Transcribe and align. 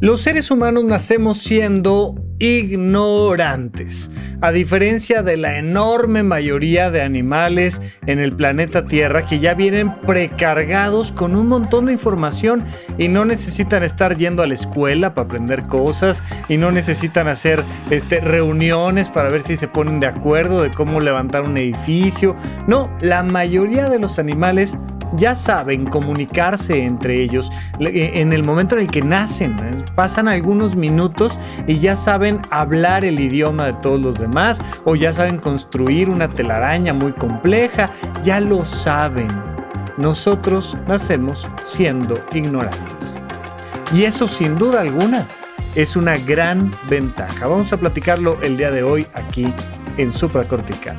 Los 0.00 0.20
seres 0.20 0.52
humanos 0.52 0.84
nacemos 0.84 1.38
siendo 1.38 2.14
ignorantes, 2.38 4.12
a 4.40 4.52
diferencia 4.52 5.24
de 5.24 5.36
la 5.36 5.58
enorme 5.58 6.22
mayoría 6.22 6.92
de 6.92 7.02
animales 7.02 7.82
en 8.06 8.20
el 8.20 8.32
planeta 8.32 8.86
Tierra 8.86 9.26
que 9.26 9.40
ya 9.40 9.54
vienen 9.54 9.92
precargados 10.02 11.10
con 11.10 11.34
un 11.34 11.48
montón 11.48 11.86
de 11.86 11.94
información 11.94 12.64
y 12.96 13.08
no 13.08 13.24
necesitan 13.24 13.82
estar 13.82 14.16
yendo 14.16 14.44
a 14.44 14.46
la 14.46 14.54
escuela 14.54 15.14
para 15.14 15.26
aprender 15.26 15.66
cosas 15.66 16.22
y 16.48 16.58
no 16.58 16.70
necesitan 16.70 17.26
hacer 17.26 17.64
este, 17.90 18.20
reuniones 18.20 19.08
para 19.08 19.30
ver 19.30 19.42
si 19.42 19.56
se 19.56 19.66
ponen 19.66 19.98
de 19.98 20.06
acuerdo 20.06 20.62
de 20.62 20.70
cómo 20.70 21.00
levantar 21.00 21.42
un 21.42 21.56
edificio. 21.58 22.36
No, 22.68 22.88
la 23.00 23.24
mayoría 23.24 23.88
de 23.88 23.98
los 23.98 24.20
animales 24.20 24.76
ya 25.16 25.34
saben 25.34 25.86
comunicarse 25.86 26.84
entre 26.84 27.22
ellos 27.22 27.50
eh, 27.80 28.12
en 28.14 28.32
el 28.32 28.44
momento 28.44 28.74
en 28.74 28.82
el 28.82 28.90
que 28.90 29.02
nacen. 29.02 29.56
Pasan 29.94 30.28
algunos 30.28 30.76
minutos 30.76 31.38
y 31.66 31.78
ya 31.78 31.96
saben 31.96 32.40
hablar 32.50 33.04
el 33.04 33.20
idioma 33.20 33.66
de 33.66 33.72
todos 33.74 34.00
los 34.00 34.18
demás 34.18 34.62
o 34.84 34.96
ya 34.96 35.12
saben 35.12 35.38
construir 35.38 36.10
una 36.10 36.28
telaraña 36.28 36.92
muy 36.92 37.12
compleja. 37.12 37.90
Ya 38.22 38.40
lo 38.40 38.64
saben. 38.64 39.28
Nosotros 39.96 40.76
nacemos 40.86 41.48
siendo 41.64 42.14
ignorantes. 42.32 43.20
Y 43.92 44.04
eso 44.04 44.28
sin 44.28 44.56
duda 44.56 44.80
alguna 44.80 45.26
es 45.74 45.96
una 45.96 46.16
gran 46.16 46.70
ventaja. 46.88 47.46
Vamos 47.46 47.72
a 47.72 47.76
platicarlo 47.78 48.40
el 48.42 48.56
día 48.56 48.70
de 48.70 48.82
hoy 48.82 49.06
aquí 49.14 49.52
en 49.96 50.12
Supracortical. 50.12 50.98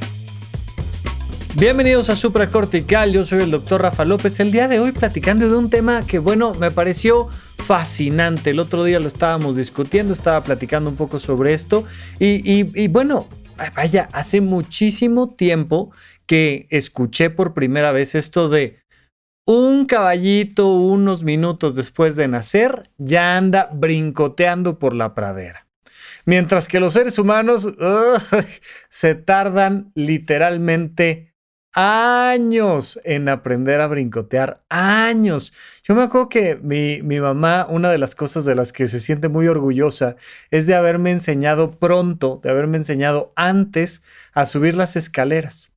Bienvenidos 1.57 2.09
a 2.09 2.15
Supracortical, 2.15 3.11
yo 3.11 3.25
soy 3.25 3.43
el 3.43 3.51
doctor 3.51 3.81
Rafa 3.81 4.05
López. 4.05 4.39
El 4.39 4.53
día 4.53 4.69
de 4.69 4.79
hoy 4.79 4.93
platicando 4.93 5.49
de 5.49 5.57
un 5.57 5.69
tema 5.69 6.01
que, 6.01 6.17
bueno, 6.17 6.53
me 6.53 6.71
pareció 6.71 7.27
fascinante. 7.57 8.51
El 8.51 8.59
otro 8.59 8.85
día 8.85 8.99
lo 8.99 9.07
estábamos 9.07 9.57
discutiendo, 9.57 10.13
estaba 10.13 10.41
platicando 10.45 10.89
un 10.89 10.95
poco 10.95 11.19
sobre 11.19 11.53
esto. 11.53 11.83
Y, 12.19 12.87
bueno, 12.87 13.27
vaya, 13.75 14.07
hace 14.13 14.39
muchísimo 14.39 15.35
tiempo 15.35 15.91
que 16.25 16.67
escuché 16.69 17.29
por 17.29 17.53
primera 17.53 17.91
vez 17.91 18.15
esto 18.15 18.47
de 18.47 18.79
un 19.45 19.85
caballito 19.85 20.73
unos 20.73 21.25
minutos 21.25 21.75
después 21.75 22.15
de 22.15 22.29
nacer 22.29 22.89
ya 22.97 23.35
anda 23.35 23.69
brincoteando 23.73 24.79
por 24.79 24.95
la 24.95 25.13
pradera. 25.13 25.67
Mientras 26.25 26.69
que 26.69 26.79
los 26.79 26.93
seres 26.93 27.19
humanos 27.19 27.67
se 28.89 29.15
tardan 29.15 29.91
literalmente 29.95 31.30
años 31.73 32.99
en 33.03 33.29
aprender 33.29 33.81
a 33.81 33.87
brincotear, 33.87 34.61
años. 34.69 35.53
Yo 35.83 35.95
me 35.95 36.03
acuerdo 36.03 36.29
que 36.29 36.57
mi, 36.57 37.01
mi, 37.01 37.19
mamá, 37.19 37.65
una 37.69 37.89
de 37.89 37.97
las 37.97 38.15
cosas 38.15 38.45
de 38.45 38.55
las 38.55 38.73
que 38.73 38.87
se 38.87 38.99
siente 38.99 39.29
muy 39.29 39.47
orgullosa 39.47 40.15
es 40.49 40.67
de 40.67 40.75
haberme 40.75 41.11
enseñado 41.11 41.71
pronto, 41.71 42.39
de 42.43 42.49
haberme 42.49 42.77
enseñado 42.77 43.33
antes 43.35 44.03
a 44.33 44.45
subir 44.45 44.75
las 44.75 44.95
escaleras. 44.95 45.70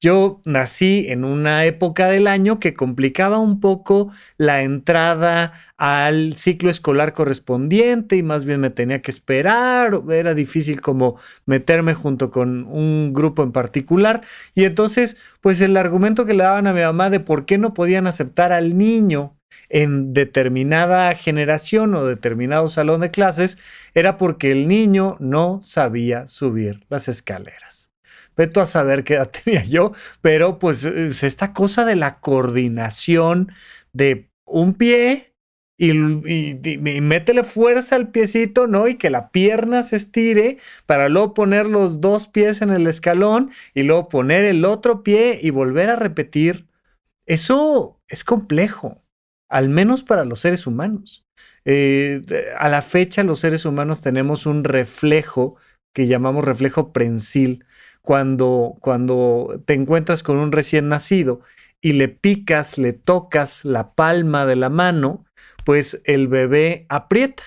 Yo 0.00 0.40
nací 0.44 1.06
en 1.08 1.24
una 1.24 1.64
época 1.64 2.06
del 2.06 2.28
año 2.28 2.60
que 2.60 2.72
complicaba 2.72 3.38
un 3.38 3.58
poco 3.58 4.12
la 4.36 4.62
entrada 4.62 5.54
al 5.76 6.34
ciclo 6.34 6.70
escolar 6.70 7.14
correspondiente 7.14 8.14
y 8.14 8.22
más 8.22 8.44
bien 8.44 8.60
me 8.60 8.70
tenía 8.70 9.02
que 9.02 9.10
esperar, 9.10 9.98
era 10.08 10.34
difícil 10.34 10.80
como 10.80 11.18
meterme 11.46 11.94
junto 11.94 12.30
con 12.30 12.64
un 12.68 13.12
grupo 13.12 13.42
en 13.42 13.50
particular 13.50 14.22
y 14.54 14.66
entonces 14.66 15.16
pues 15.40 15.60
el 15.62 15.76
argumento 15.76 16.26
que 16.26 16.34
le 16.34 16.44
daban 16.44 16.68
a 16.68 16.72
mi 16.72 16.82
mamá 16.82 17.10
de 17.10 17.18
por 17.18 17.44
qué 17.44 17.58
no 17.58 17.74
podían 17.74 18.06
aceptar 18.06 18.52
al 18.52 18.78
niño 18.78 19.36
en 19.68 20.12
determinada 20.12 21.12
generación 21.16 21.94
o 21.96 22.04
determinado 22.04 22.68
salón 22.68 23.00
de 23.00 23.10
clases 23.10 23.58
era 23.94 24.16
porque 24.16 24.52
el 24.52 24.68
niño 24.68 25.16
no 25.18 25.58
sabía 25.60 26.28
subir 26.28 26.86
las 26.88 27.08
escaleras. 27.08 27.87
Veto 28.38 28.62
a 28.62 28.66
saber 28.66 29.04
qué 29.04 29.14
edad 29.14 29.30
tenía 29.44 29.64
yo, 29.64 29.92
pero 30.22 30.58
pues 30.58 30.84
es 30.84 31.22
esta 31.24 31.52
cosa 31.52 31.84
de 31.84 31.96
la 31.96 32.20
coordinación 32.20 33.52
de 33.92 34.30
un 34.46 34.72
pie 34.74 35.34
y, 35.80 35.92
métele 35.92 37.44
fuerza 37.44 37.94
al 37.94 38.10
piecito, 38.10 38.66
¿no? 38.66 38.88
Y 38.88 38.96
que 38.96 39.10
la 39.10 39.30
pierna 39.30 39.84
se 39.84 39.96
estire 39.96 40.58
para 40.86 41.08
luego 41.08 41.34
poner 41.34 41.66
los 41.66 42.00
dos 42.00 42.26
pies 42.26 42.62
en 42.62 42.70
el 42.70 42.86
escalón 42.88 43.50
y 43.74 43.84
luego 43.84 44.08
poner 44.08 44.44
el 44.44 44.64
otro 44.64 45.04
pie 45.04 45.38
y 45.40 45.50
volver 45.50 45.90
a 45.90 45.96
repetir. 45.96 46.66
Eso 47.26 48.00
es 48.08 48.24
complejo, 48.24 49.04
al 49.48 49.68
menos 49.68 50.02
para 50.02 50.24
los 50.24 50.40
seres 50.40 50.66
humanos. 50.66 51.24
Eh, 51.64 52.22
a 52.56 52.68
la 52.68 52.82
fecha 52.82 53.22
los 53.22 53.40
seres 53.40 53.64
humanos 53.64 54.00
tenemos 54.00 54.46
un 54.46 54.64
reflejo 54.64 55.56
que 55.94 56.06
llamamos 56.06 56.44
reflejo 56.44 56.92
prensil, 56.92 57.64
cuando, 58.02 58.76
cuando 58.80 59.62
te 59.66 59.74
encuentras 59.74 60.22
con 60.22 60.36
un 60.36 60.52
recién 60.52 60.88
nacido 60.88 61.40
y 61.80 61.92
le 61.92 62.08
picas, 62.08 62.78
le 62.78 62.92
tocas 62.92 63.64
la 63.64 63.94
palma 63.94 64.46
de 64.46 64.56
la 64.56 64.68
mano, 64.68 65.24
pues 65.64 66.00
el 66.04 66.28
bebé 66.28 66.86
aprieta. 66.88 67.42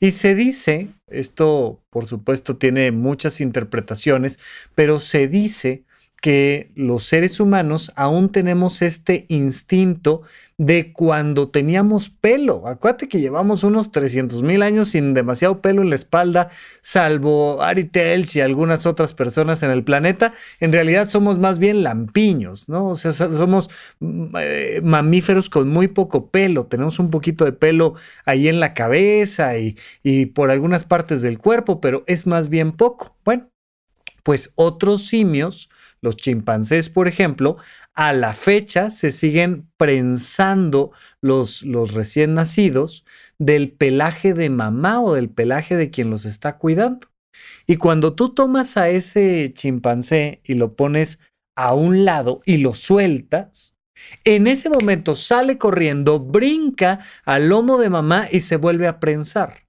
Y 0.00 0.12
se 0.12 0.34
dice, 0.34 0.88
esto 1.08 1.82
por 1.90 2.06
supuesto 2.06 2.56
tiene 2.56 2.92
muchas 2.92 3.40
interpretaciones, 3.40 4.38
pero 4.74 5.00
se 5.00 5.26
dice 5.26 5.84
que 6.20 6.72
los 6.74 7.04
seres 7.04 7.38
humanos 7.38 7.92
aún 7.94 8.30
tenemos 8.30 8.82
este 8.82 9.24
instinto 9.28 10.22
de 10.56 10.92
cuando 10.92 11.48
teníamos 11.48 12.10
pelo. 12.10 12.66
Acuérdate 12.66 13.08
que 13.08 13.20
llevamos 13.20 13.62
unos 13.62 13.92
300 13.92 14.42
mil 14.42 14.62
años 14.62 14.88
sin 14.88 15.14
demasiado 15.14 15.62
pelo 15.62 15.82
en 15.82 15.90
la 15.90 15.94
espalda, 15.94 16.50
salvo 16.80 17.62
Ari 17.62 17.90
y 18.34 18.40
algunas 18.40 18.84
otras 18.84 19.14
personas 19.14 19.62
en 19.62 19.70
el 19.70 19.84
planeta. 19.84 20.32
En 20.58 20.72
realidad 20.72 21.08
somos 21.08 21.38
más 21.38 21.60
bien 21.60 21.84
lampiños, 21.84 22.68
¿no? 22.68 22.88
O 22.88 22.96
sea, 22.96 23.12
somos 23.12 23.70
mm, 24.00 24.36
eh, 24.40 24.80
mamíferos 24.82 25.48
con 25.48 25.68
muy 25.68 25.86
poco 25.86 26.30
pelo. 26.30 26.66
Tenemos 26.66 26.98
un 26.98 27.10
poquito 27.10 27.44
de 27.44 27.52
pelo 27.52 27.94
ahí 28.24 28.48
en 28.48 28.58
la 28.58 28.74
cabeza 28.74 29.56
y, 29.56 29.76
y 30.02 30.26
por 30.26 30.50
algunas 30.50 30.84
partes 30.84 31.22
del 31.22 31.38
cuerpo, 31.38 31.80
pero 31.80 32.02
es 32.08 32.26
más 32.26 32.48
bien 32.48 32.72
poco. 32.72 33.16
Bueno, 33.24 33.48
pues 34.24 34.52
otros 34.56 35.06
simios 35.06 35.70
los 36.00 36.16
chimpancés, 36.16 36.88
por 36.88 37.08
ejemplo, 37.08 37.56
a 37.94 38.12
la 38.12 38.34
fecha 38.34 38.90
se 38.90 39.12
siguen 39.12 39.68
prensando 39.76 40.92
los, 41.20 41.62
los 41.62 41.94
recién 41.94 42.34
nacidos 42.34 43.04
del 43.38 43.72
pelaje 43.72 44.34
de 44.34 44.50
mamá 44.50 45.00
o 45.00 45.14
del 45.14 45.28
pelaje 45.28 45.76
de 45.76 45.90
quien 45.90 46.10
los 46.10 46.24
está 46.24 46.58
cuidando. 46.58 47.08
Y 47.66 47.76
cuando 47.76 48.14
tú 48.14 48.34
tomas 48.34 48.76
a 48.76 48.88
ese 48.88 49.52
chimpancé 49.54 50.40
y 50.44 50.54
lo 50.54 50.74
pones 50.74 51.20
a 51.56 51.74
un 51.74 52.04
lado 52.04 52.40
y 52.44 52.58
lo 52.58 52.74
sueltas, 52.74 53.76
en 54.24 54.46
ese 54.46 54.70
momento 54.70 55.16
sale 55.16 55.58
corriendo, 55.58 56.20
brinca 56.20 57.00
al 57.24 57.48
lomo 57.48 57.78
de 57.78 57.90
mamá 57.90 58.26
y 58.30 58.40
se 58.40 58.56
vuelve 58.56 58.86
a 58.86 59.00
prensar. 59.00 59.67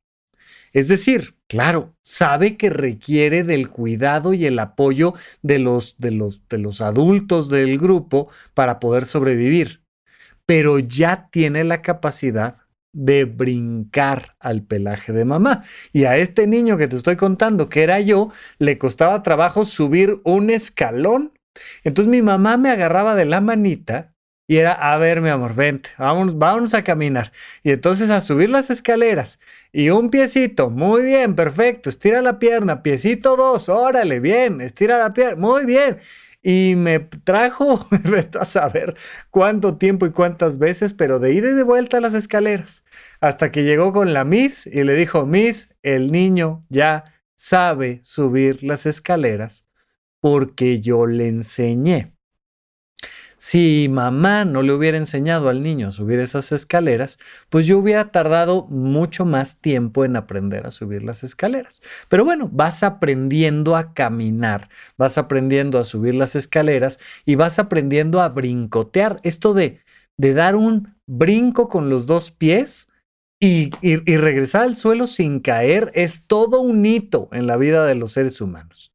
Es 0.74 0.88
decir, 0.88 1.36
claro, 1.48 1.95
sabe 2.01 2.57
que 2.57 2.69
requiere 2.69 3.44
del 3.44 3.69
cuidado 3.69 4.33
y 4.33 4.45
el 4.45 4.60
apoyo 4.60 5.13
de 5.42 5.60
los, 5.60 5.98
de 5.98 6.12
los, 6.12 6.48
de 6.48 6.57
los 6.57 6.81
adultos 6.81 7.50
del 7.50 7.77
grupo 7.77 8.30
para 8.54 8.80
poder 8.80 9.06
sobrevivir, 9.06 9.83
pero 10.45 10.80
ya 10.80 11.30
tiene 11.31 11.63
la 11.63 11.81
capacidad 11.81 12.56
de 12.92 13.25
brincar 13.25 14.36
al 14.39 14.63
pelaje 14.63 15.13
de 15.13 15.25
mamá. 15.25 15.63
Y 15.94 16.06
a 16.06 16.18
este 16.18 16.48
niño 16.48 16.77
que 16.77 16.88
te 16.88 16.95
estoy 16.95 17.16
contando, 17.16 17.69
que 17.69 17.83
era 17.83 18.00
yo, 18.00 18.31
le 18.57 18.77
costaba 18.77 19.24
trabajo 19.24 19.66
subir 19.66 20.18
un 20.24 20.50
escalón. 20.50 21.33
Entonces 21.83 22.10
mi 22.10 22.21
mamá 22.21 22.57
me 22.57 22.69
agarraba 22.69 23.16
de 23.16 23.25
la 23.25 23.42
manita 23.42 24.16
Y 24.49 24.57
era, 24.57 24.71
a 24.73 24.97
ver, 24.97 25.21
mi 25.21 25.29
amor, 25.29 25.53
vente, 25.53 25.91
vamos, 25.99 26.35
vámonos 26.39 26.73
a 26.73 26.83
caminar. 26.83 27.31
Y 27.61 27.69
entonces 27.69 28.09
a 28.09 28.19
subir 28.19 28.49
las 28.49 28.71
escaleras. 28.71 29.39
Y 29.71 29.91
un 29.91 30.09
piecito, 30.09 30.71
muy 30.71 31.03
bien, 31.03 31.35
perfecto, 31.35 31.87
estira 31.87 32.23
la 32.23 32.39
pierna, 32.39 32.81
piecito 32.81 33.35
dos, 33.35 33.69
órale, 33.69 34.19
bien, 34.19 34.59
estira 34.59 34.97
la 34.97 35.13
pierna, 35.13 35.39
muy 35.39 35.65
bien. 35.65 35.99
Y 36.41 36.73
me 36.77 36.97
trajo, 36.99 37.87
a 38.39 38.45
saber 38.45 38.95
cuánto 39.29 39.77
tiempo 39.77 40.07
y 40.07 40.11
cuántas 40.11 40.57
veces, 40.57 40.93
pero 40.93 41.19
de 41.19 41.31
ida 41.31 41.49
y 41.51 41.53
de 41.53 41.63
vuelta 41.63 42.01
las 42.01 42.15
escaleras. 42.15 42.83
Hasta 43.21 43.51
que 43.51 43.63
llegó 43.63 43.93
con 43.93 44.13
la 44.13 44.23
Miss 44.23 44.65
y 44.65 44.83
le 44.83 44.95
dijo, 44.95 45.27
Miss, 45.27 45.75
el 45.83 46.11
niño 46.11 46.65
ya 46.69 47.03
sabe 47.35 47.99
subir 48.01 48.63
las 48.63 48.87
escaleras 48.87 49.67
porque 50.19 50.81
yo 50.81 51.05
le 51.05 51.27
enseñé. 51.27 52.19
Si 53.41 53.88
mamá 53.89 54.44
no 54.44 54.62
le 54.62 54.74
hubiera 54.74 54.97
enseñado 54.97 55.47
al 55.47 55.62
niño 55.62 55.88
a 55.88 55.91
subir 55.94 56.19
esas 56.19 56.51
escaleras, 56.51 57.19
pues 57.47 57.65
yo 57.65 57.80
hubiera 57.80 58.12
tardado 58.12 58.65
mucho 58.68 59.24
más 59.24 59.62
tiempo 59.62 60.03
en 60.03 60.18
aprender 60.18 60.68
a 60.68 60.71
subir 60.71 61.03
las 61.03 61.24
escaleras. 61.24 61.81
Pero 62.09 62.25
bueno, 62.25 62.50
vas 62.51 62.83
aprendiendo 62.83 63.77
a 63.77 63.94
caminar, 63.94 64.68
vas 64.97 65.18
aprendiendo 65.18 65.80
a 65.80 65.86
subir 65.86 66.15
las 66.15 66.36
escaleras 66.36 67.00
y 67.24 67.36
vas 67.36 67.59
aprendiendo 67.59 68.19
a 68.19 68.27
brincotear. 68.27 69.21
Esto 69.24 69.53
de, 69.53 69.80
de 70.18 70.33
dar 70.33 70.57
un 70.57 70.97
brinco 71.07 71.69
con 71.69 71.89
los 71.89 72.06
dos 72.06 72.31
pies. 72.31 72.88
Y, 73.42 73.71
y, 73.81 73.95
regresar 74.18 74.63
al 74.63 74.75
suelo 74.75 75.07
sin 75.07 75.39
caer 75.39 75.92
es 75.94 76.27
todo 76.27 76.59
un 76.59 76.85
hito 76.85 77.30
en 77.31 77.47
la 77.47 77.56
vida 77.56 77.85
de 77.85 77.95
los 77.95 78.12
seres 78.12 78.42
humanos. 78.42 78.92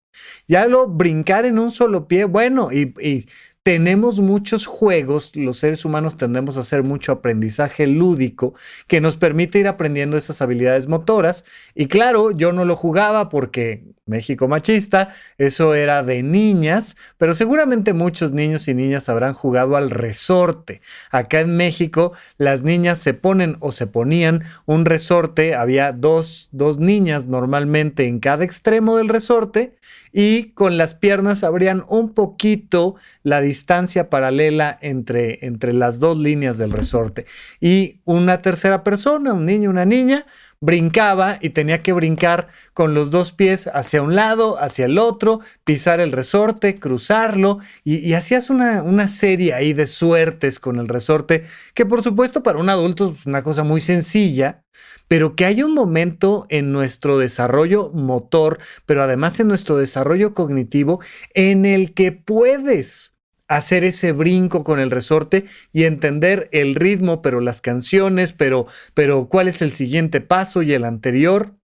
Ya 0.46 0.66
lo 0.66 0.86
brincar 0.86 1.46
en 1.46 1.58
un 1.58 1.70
solo 1.70 2.06
pie, 2.08 2.26
bueno, 2.26 2.68
y, 2.70 2.92
y 3.00 3.26
tenemos 3.64 4.20
muchos 4.20 4.66
juegos, 4.66 5.34
los 5.36 5.56
seres 5.56 5.86
humanos 5.86 6.18
tendemos 6.18 6.58
a 6.58 6.60
hacer 6.60 6.82
mucho 6.82 7.12
aprendizaje 7.12 7.86
lúdico 7.86 8.54
que 8.86 9.00
nos 9.00 9.16
permite 9.16 9.58
ir 9.58 9.68
aprendiendo 9.68 10.18
esas 10.18 10.42
habilidades 10.42 10.86
motoras. 10.86 11.46
Y 11.74 11.86
claro, 11.86 12.30
yo 12.30 12.52
no 12.52 12.66
lo 12.66 12.76
jugaba 12.76 13.30
porque 13.30 13.82
México 14.06 14.48
machista, 14.48 15.14
eso 15.38 15.74
era 15.74 16.02
de 16.02 16.22
niñas, 16.22 16.96
pero 17.16 17.32
seguramente 17.32 17.94
muchos 17.94 18.32
niños 18.32 18.68
y 18.68 18.74
niñas 18.74 19.08
habrán 19.08 19.32
jugado 19.32 19.76
al 19.76 19.88
resorte. 19.88 20.82
Acá 21.10 21.40
en 21.40 21.56
México 21.56 22.12
las 22.36 22.62
niñas 22.62 22.98
se 22.98 23.14
ponen 23.14 23.56
o 23.60 23.72
se 23.72 23.86
ponían 23.86 24.44
un 24.66 24.84
resorte, 24.84 25.54
había 25.54 25.92
dos, 25.92 26.50
dos 26.52 26.78
niñas 26.78 27.28
normalmente 27.28 28.06
en 28.06 28.20
cada 28.20 28.44
extremo 28.44 28.98
del 28.98 29.08
resorte 29.08 29.78
y 30.12 30.52
con 30.52 30.76
las 30.76 30.92
piernas 30.92 31.42
abrían 31.42 31.82
un 31.88 32.12
poquito 32.12 32.96
la 33.22 33.40
distancia 33.40 34.10
paralela 34.10 34.78
entre, 34.82 35.44
entre 35.46 35.72
las 35.72 35.98
dos 35.98 36.18
líneas 36.18 36.58
del 36.58 36.72
resorte. 36.72 37.24
Y 37.58 38.00
una 38.04 38.36
tercera 38.38 38.84
persona, 38.84 39.32
un 39.32 39.46
niño, 39.46 39.70
una 39.70 39.86
niña, 39.86 40.26
brincaba 40.64 41.38
y 41.42 41.50
tenía 41.50 41.82
que 41.82 41.92
brincar 41.92 42.48
con 42.72 42.94
los 42.94 43.10
dos 43.10 43.32
pies 43.32 43.68
hacia 43.72 44.00
un 44.00 44.16
lado, 44.16 44.58
hacia 44.58 44.86
el 44.86 44.98
otro, 44.98 45.40
pisar 45.64 46.00
el 46.00 46.10
resorte, 46.10 46.78
cruzarlo 46.78 47.58
y, 47.84 48.14
hacías 48.14 48.48
una, 48.48 48.82
una, 48.82 49.06
serie 49.08 49.52
ahí 49.52 49.74
de 49.74 49.86
suertes 49.86 50.58
con 50.58 50.78
el 50.78 50.88
resorte 50.88 51.44
que 51.74 51.84
por 51.84 52.02
supuesto 52.02 52.42
para 52.42 52.58
un 52.58 52.70
adulto 52.70 53.10
es 53.10 53.26
una 53.26 53.42
cosa 53.42 53.62
muy 53.62 53.80
sencilla, 53.80 54.64
pero 55.06 55.36
que 55.36 55.44
hay 55.44 55.62
un 55.62 55.74
momento 55.74 56.46
en 56.48 56.72
nuestro 56.72 57.18
desarrollo 57.18 57.90
motor, 57.92 58.58
pero 58.86 59.02
además 59.02 59.38
en 59.40 59.48
nuestro 59.48 59.76
desarrollo 59.76 60.32
cognitivo 60.32 61.00
en 61.34 61.66
el 61.66 61.92
que 61.92 62.12
puedes 62.12 63.13
hacer 63.48 63.84
ese 63.84 64.12
brinco 64.12 64.64
con 64.64 64.80
el 64.80 64.90
resorte 64.90 65.44
y 65.72 65.84
entender 65.84 66.48
el 66.52 66.74
ritmo, 66.74 67.22
pero 67.22 67.40
las 67.40 67.60
canciones, 67.60 68.32
pero, 68.32 68.66
pero 68.94 69.28
cuál 69.28 69.48
es 69.48 69.62
el 69.62 69.72
siguiente 69.72 70.20
paso 70.20 70.62
y 70.62 70.72
el 70.72 70.84
anterior 70.84 71.54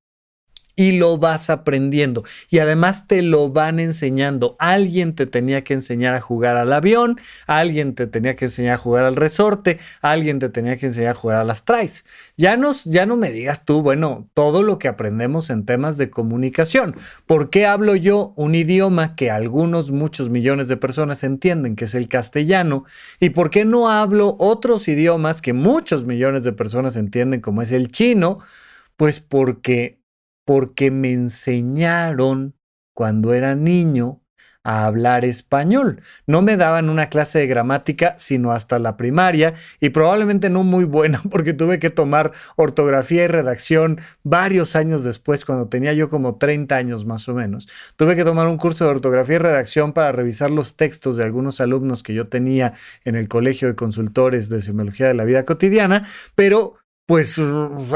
y 0.80 0.92
lo 0.92 1.18
vas 1.18 1.50
aprendiendo. 1.50 2.24
Y 2.48 2.58
además 2.58 3.06
te 3.06 3.20
lo 3.20 3.50
van 3.50 3.80
enseñando. 3.80 4.56
Alguien 4.58 5.14
te 5.14 5.26
tenía 5.26 5.62
que 5.62 5.74
enseñar 5.74 6.14
a 6.14 6.22
jugar 6.22 6.56
al 6.56 6.72
avión, 6.72 7.20
alguien 7.46 7.94
te 7.94 8.06
tenía 8.06 8.34
que 8.34 8.46
enseñar 8.46 8.76
a 8.76 8.78
jugar 8.78 9.04
al 9.04 9.14
resorte, 9.14 9.78
alguien 10.00 10.38
te 10.38 10.48
tenía 10.48 10.78
que 10.78 10.86
enseñar 10.86 11.10
a 11.10 11.14
jugar 11.14 11.36
a 11.36 11.44
las 11.44 11.66
trays. 11.66 12.06
Ya, 12.38 12.58
ya 12.86 13.04
no 13.04 13.16
me 13.18 13.30
digas 13.30 13.66
tú, 13.66 13.82
bueno, 13.82 14.26
todo 14.32 14.62
lo 14.62 14.78
que 14.78 14.88
aprendemos 14.88 15.50
en 15.50 15.66
temas 15.66 15.98
de 15.98 16.08
comunicación. 16.08 16.96
¿Por 17.26 17.50
qué 17.50 17.66
hablo 17.66 17.94
yo 17.94 18.32
un 18.36 18.54
idioma 18.54 19.16
que 19.16 19.30
algunos, 19.30 19.90
muchos 19.90 20.30
millones 20.30 20.68
de 20.68 20.78
personas 20.78 21.24
entienden, 21.24 21.76
que 21.76 21.84
es 21.84 21.94
el 21.94 22.08
castellano? 22.08 22.86
¿Y 23.18 23.28
por 23.28 23.50
qué 23.50 23.66
no 23.66 23.90
hablo 23.90 24.34
otros 24.38 24.88
idiomas 24.88 25.42
que 25.42 25.52
muchos 25.52 26.06
millones 26.06 26.44
de 26.44 26.54
personas 26.54 26.96
entienden, 26.96 27.42
como 27.42 27.60
es 27.60 27.70
el 27.70 27.88
chino? 27.88 28.38
Pues 28.96 29.20
porque 29.20 29.99
porque 30.50 30.90
me 30.90 31.12
enseñaron 31.12 32.56
cuando 32.92 33.34
era 33.34 33.54
niño 33.54 34.20
a 34.64 34.84
hablar 34.84 35.24
español. 35.24 36.02
No 36.26 36.42
me 36.42 36.56
daban 36.56 36.90
una 36.90 37.08
clase 37.08 37.38
de 37.38 37.46
gramática 37.46 38.14
sino 38.18 38.50
hasta 38.50 38.80
la 38.80 38.96
primaria 38.96 39.54
y 39.78 39.90
probablemente 39.90 40.50
no 40.50 40.64
muy 40.64 40.86
buena 40.86 41.22
porque 41.30 41.52
tuve 41.52 41.78
que 41.78 41.90
tomar 41.90 42.32
ortografía 42.56 43.22
y 43.22 43.26
redacción 43.28 44.00
varios 44.24 44.74
años 44.74 45.04
después, 45.04 45.44
cuando 45.44 45.68
tenía 45.68 45.92
yo 45.92 46.10
como 46.10 46.34
30 46.34 46.74
años 46.74 47.04
más 47.04 47.28
o 47.28 47.34
menos. 47.34 47.68
Tuve 47.94 48.16
que 48.16 48.24
tomar 48.24 48.48
un 48.48 48.56
curso 48.56 48.86
de 48.86 48.90
ortografía 48.90 49.36
y 49.36 49.38
redacción 49.38 49.92
para 49.92 50.10
revisar 50.10 50.50
los 50.50 50.74
textos 50.74 51.16
de 51.16 51.22
algunos 51.22 51.60
alumnos 51.60 52.02
que 52.02 52.12
yo 52.12 52.26
tenía 52.26 52.74
en 53.04 53.14
el 53.14 53.28
Colegio 53.28 53.68
de 53.68 53.76
Consultores 53.76 54.48
de 54.48 54.60
Semiología 54.60 55.06
de 55.06 55.14
la 55.14 55.22
Vida 55.22 55.44
Cotidiana, 55.44 56.08
pero 56.34 56.74
pues 57.10 57.42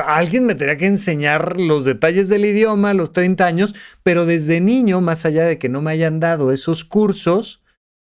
alguien 0.08 0.44
me 0.44 0.56
tenía 0.56 0.76
que 0.76 0.86
enseñar 0.86 1.60
los 1.60 1.84
detalles 1.84 2.28
del 2.28 2.46
idioma 2.46 2.90
a 2.90 2.94
los 2.94 3.12
30 3.12 3.46
años, 3.46 3.72
pero 4.02 4.26
desde 4.26 4.60
niño, 4.60 5.00
más 5.00 5.24
allá 5.24 5.44
de 5.44 5.56
que 5.56 5.68
no 5.68 5.80
me 5.80 5.92
hayan 5.92 6.18
dado 6.18 6.50
esos 6.50 6.84
cursos, 6.84 7.62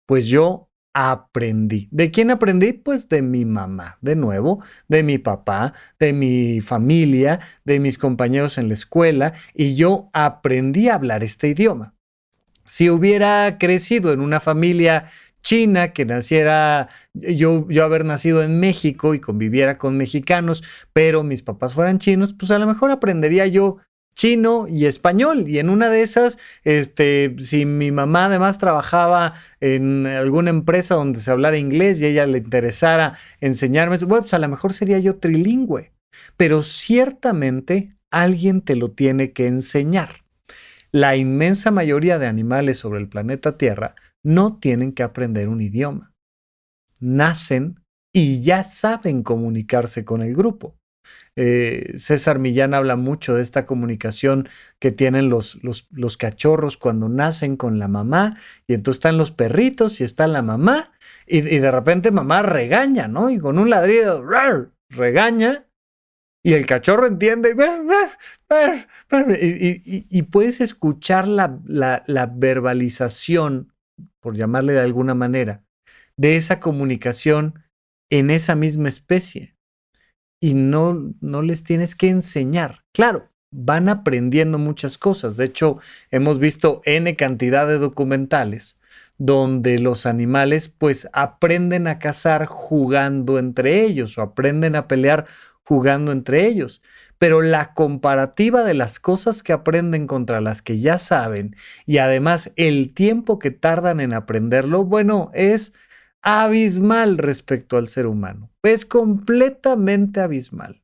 pues 0.05 0.27
yo 0.27 0.69
aprendí. 0.95 1.87
¿De 1.93 2.11
quién 2.11 2.33
aprendí? 2.33 2.73
Pues 2.73 3.09
de 3.09 3.23
mi 3.23 3.45
mamá, 3.45 3.99
de 4.01 4.17
nuevo, 4.17 4.61
de 4.89 5.05
mi 5.05 5.19
papá, 5.19 5.75
de 6.01 6.13
mi 6.13 6.61
familia, 6.61 7.39
de 7.65 7.79
mis 7.79 7.99
compañeros 7.99 8.59
en 8.59 8.67
la 8.67 8.75
escuela, 8.75 9.33
y 9.55 9.77
yo 9.77 10.11
aprendí 10.13 10.89
a 10.89 10.97
hablar 10.97 11.23
este 11.23 11.47
idioma. 11.47 11.95
Si 12.65 12.91
hubiera 12.91 13.59
crecido 13.61 14.13
en 14.13 14.21
una 14.21 14.41
familia 14.41 15.07
China, 15.47 15.93
que 15.93 16.05
naciera, 16.05 16.89
yo, 17.15 17.69
yo 17.69 17.85
haber 17.85 18.05
nacido 18.05 18.43
en 18.43 18.59
México 18.59 19.15
y 19.15 19.21
conviviera 19.21 19.79
con 19.79 19.97
mexicanos, 19.97 20.65
pero 20.93 21.23
mis 21.23 21.45
papás 21.45 21.73
fueran 21.73 21.99
chinos, 21.99 22.35
pues 22.35 22.51
a 22.51 22.59
lo 22.59 22.67
mejor 22.67 22.91
aprendería 22.91 23.47
yo 23.47 23.77
chino 24.17 24.67
y 24.67 24.87
español. 24.87 25.45
Y 25.47 25.61
en 25.61 25.71
una 25.71 25.89
de 25.89 26.03
esas, 26.03 26.41
este, 26.65 27.37
si 27.39 27.65
mi 27.65 27.93
mamá 27.93 28.25
además 28.25 28.59
trabajaba 28.59 29.35
en 29.61 30.09
alguna 30.09 30.51
empresa 30.51 30.97
donde 30.97 31.21
se 31.21 31.31
hablara 31.31 31.59
inglés 31.59 32.03
y 32.03 32.07
ella 32.07 32.27
le 32.27 32.39
interesara 32.39 33.17
enseñarme, 33.41 33.99
bueno, 33.99 34.23
pues 34.23 34.35
a 34.35 34.41
lo 34.41 34.49
mejor 34.49 34.73
sería 34.73 34.99
yo 34.99 35.15
trilingüe. 35.19 35.93
Pero 36.37 36.65
ciertamente 36.65 37.97
alguien 38.11 38.63
te 38.63 38.75
lo 38.75 38.91
tiene 38.91 39.31
que 39.31 39.47
enseñar. 39.47 40.25
La 40.91 41.15
inmensa 41.15 41.71
mayoría 41.71 42.19
de 42.19 42.27
animales 42.27 42.79
sobre 42.79 42.99
el 42.99 43.09
planeta 43.09 43.57
Tierra 43.57 43.95
no 44.27 44.59
tienen 44.59 44.91
que 44.91 45.05
aprender 45.05 45.49
un 45.49 45.61
idioma. 45.61 46.13
Nacen 46.99 47.81
y 48.13 48.43
ya 48.43 48.65
saben 48.65 49.23
comunicarse 49.23 50.05
con 50.05 50.21
el 50.21 50.35
grupo. 50.35 50.77
Eh, 51.37 51.93
César 51.97 52.41
Millán 52.41 52.75
habla 52.75 52.97
mucho 52.97 53.37
de 53.37 53.43
esta 53.43 53.67
comunicación 53.67 54.49
que 54.81 54.91
tienen 54.91 55.29
los, 55.29 55.61
los, 55.63 56.17
cachorros 56.17 56.77
cuando 56.77 57.09
nacen 57.09 57.57
con 57.57 57.79
la 57.79 57.87
mamá 57.87 58.37
y 58.67 58.75
entonces 58.75 58.97
están 58.97 59.17
los 59.17 59.31
perritos 59.31 60.01
y 60.01 60.05
está 60.05 60.27
la 60.27 60.43
mamá 60.43 60.93
y, 61.29 61.43
de 61.43 61.71
repente 61.71 62.11
mamá 62.11 62.43
regaña, 62.43 63.07
¿no? 63.07 63.31
Y 63.31 63.39
con 63.39 63.61
un 63.61 63.71
ladrido, 63.71 64.25
regaña 64.91 65.69
y 66.43 66.55
el 66.55 66.67
cachorro 66.67 67.07
entiende 67.07 67.55
y, 69.39 70.23
puedes 70.23 70.61
escuchar 70.61 71.29
la, 71.29 71.61
la 71.69 72.27
verbalización 72.27 73.73
por 74.27 74.35
llamarle 74.35 74.73
de 74.73 74.81
alguna 74.81 75.15
manera, 75.15 75.63
de 76.17 76.37
esa 76.37 76.59
comunicación 76.59 77.63
en 78.11 78.31
esa 78.31 78.57
misma 78.57 78.89
especie. 78.89 79.55
Y 80.43 80.55
no, 80.55 81.15
no 81.21 81.43
les 81.43 81.63
tienes 81.63 81.95
que 81.95 82.11
enseñar. 82.11 82.83
Claro, 82.93 83.31
van 83.53 83.89
aprendiendo 83.89 84.59
muchas 84.59 84.99
cosas. 84.99 85.37
De 85.37 85.45
hecho, 85.45 85.79
hemos 86.11 86.41
visto 86.41 86.83
N 86.87 87.15
cantidad 87.15 87.69
de 87.69 87.79
documentales 87.79 88.81
donde 89.17 89.79
los 89.79 90.07
animales 90.07 90.69
pues 90.69 91.09
aprenden 91.13 91.87
a 91.87 92.01
cazar 92.01 92.47
jugando 92.47 93.39
entre 93.39 93.85
ellos 93.85 94.19
o 94.19 94.23
aprenden 94.23 94.75
a 94.75 94.89
pelear 94.89 95.27
jugando 95.67 96.13
entre 96.13 96.47
ellos 96.47 96.81
pero 97.19 97.43
la 97.43 97.73
comparativa 97.75 98.63
de 98.63 98.75
las 98.75 98.99
cosas 98.99 99.43
que 99.43 99.53
aprenden 99.53 100.07
contra 100.07 100.41
las 100.41 100.63
que 100.63 100.81
ya 100.81 100.99
saben 100.99 101.57
y 101.87 101.99
además 101.99 102.53
el 102.57 102.93
tiempo 102.93 103.39
que 103.39 103.51
tardan 103.51 104.01
en 104.01 104.13
aprenderlo, 104.13 104.85
bueno, 104.85 105.31
es 105.35 105.75
abismal 106.23 107.19
respecto 107.19 107.77
al 107.77 107.87
ser 107.87 108.07
humano. 108.07 108.51
Es 108.63 108.85
completamente 108.85 110.21
abismal. 110.21 110.83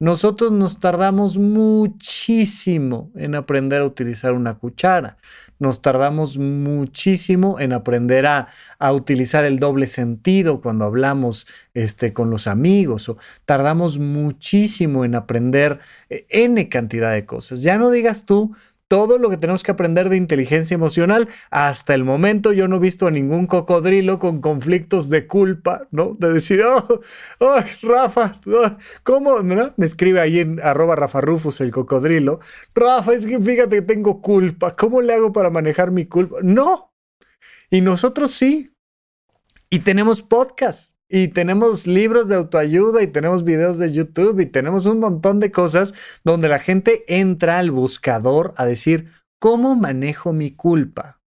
Nosotros 0.00 0.50
nos 0.52 0.80
tardamos 0.80 1.38
muchísimo 1.38 3.10
en 3.14 3.34
aprender 3.34 3.82
a 3.82 3.86
utilizar 3.86 4.32
una 4.32 4.58
cuchara. 4.58 5.16
Nos 5.58 5.80
tardamos 5.80 6.36
muchísimo 6.36 7.60
en 7.60 7.72
aprender 7.72 8.26
a, 8.26 8.48
utilizar 8.92 9.44
el 9.44 9.60
doble 9.60 9.86
sentido 9.86 10.60
cuando 10.60 10.84
hablamos 10.84 11.46
este, 11.74 12.12
con 12.12 12.28
los 12.28 12.48
amigos. 12.48 13.08
O 13.08 13.18
tardamos 13.44 13.98
muchísimo 13.98 15.04
en 15.04 15.14
aprender 15.14 15.78
eh, 16.10 16.26
N 16.28 16.68
cantidad 16.68 17.12
de 17.12 17.24
cosas. 17.24 17.62
Ya 17.62 17.78
no 17.78 17.90
digas 17.90 18.24
tú 18.24 18.54
todo 18.94 19.18
lo 19.18 19.28
que 19.28 19.36
tenemos 19.36 19.64
que 19.64 19.72
aprender 19.72 20.08
de 20.08 20.16
inteligencia 20.16 20.76
emocional. 20.76 21.28
Hasta 21.50 21.94
el 21.94 22.04
momento 22.04 22.52
yo 22.52 22.68
no 22.68 22.76
he 22.76 22.78
visto 22.78 23.08
a 23.08 23.10
ningún 23.10 23.48
cocodrilo 23.48 24.20
con 24.20 24.40
conflictos 24.40 25.08
de 25.08 25.26
culpa, 25.26 25.88
¿no? 25.90 26.16
De 26.16 26.32
decir, 26.32 26.62
oh, 26.62 27.00
oh 27.40 27.56
Rafa, 27.82 28.38
¿cómo? 29.02 29.42
Me 29.42 29.72
escribe 29.84 30.20
ahí 30.20 30.38
en 30.38 30.60
arroba 30.60 30.94
Rafa 30.94 31.20
Rufus 31.20 31.60
el 31.60 31.72
cocodrilo. 31.72 32.38
Rafa, 32.72 33.14
es 33.14 33.26
que 33.26 33.40
fíjate 33.40 33.78
que 33.78 33.82
tengo 33.82 34.22
culpa. 34.22 34.76
¿Cómo 34.76 35.02
le 35.02 35.12
hago 35.12 35.32
para 35.32 35.50
manejar 35.50 35.90
mi 35.90 36.06
culpa? 36.06 36.36
No. 36.44 36.94
Y 37.70 37.80
nosotros 37.80 38.30
sí. 38.30 38.76
Y 39.70 39.80
tenemos 39.80 40.22
podcast 40.22 40.93
y 41.16 41.28
tenemos 41.28 41.86
libros 41.86 42.26
de 42.26 42.34
autoayuda 42.34 43.00
y 43.00 43.06
tenemos 43.06 43.44
videos 43.44 43.78
de 43.78 43.92
YouTube 43.92 44.40
y 44.40 44.46
tenemos 44.46 44.86
un 44.86 44.98
montón 44.98 45.38
de 45.38 45.52
cosas 45.52 45.94
donde 46.24 46.48
la 46.48 46.58
gente 46.58 47.04
entra 47.06 47.60
al 47.60 47.70
buscador 47.70 48.52
a 48.56 48.64
decir, 48.66 49.12
¿cómo 49.38 49.76
manejo 49.76 50.32
mi 50.32 50.50
culpa? 50.50 51.20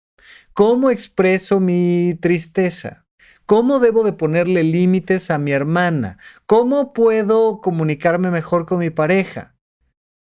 ¿Cómo 0.54 0.90
expreso 0.90 1.60
mi 1.60 2.18
tristeza? 2.20 3.06
¿Cómo 3.46 3.78
debo 3.78 4.02
de 4.02 4.12
ponerle 4.12 4.64
límites 4.64 5.30
a 5.30 5.38
mi 5.38 5.52
hermana? 5.52 6.18
¿Cómo 6.46 6.92
puedo 6.92 7.60
comunicarme 7.60 8.32
mejor 8.32 8.66
con 8.66 8.80
mi 8.80 8.90
pareja? 8.90 9.54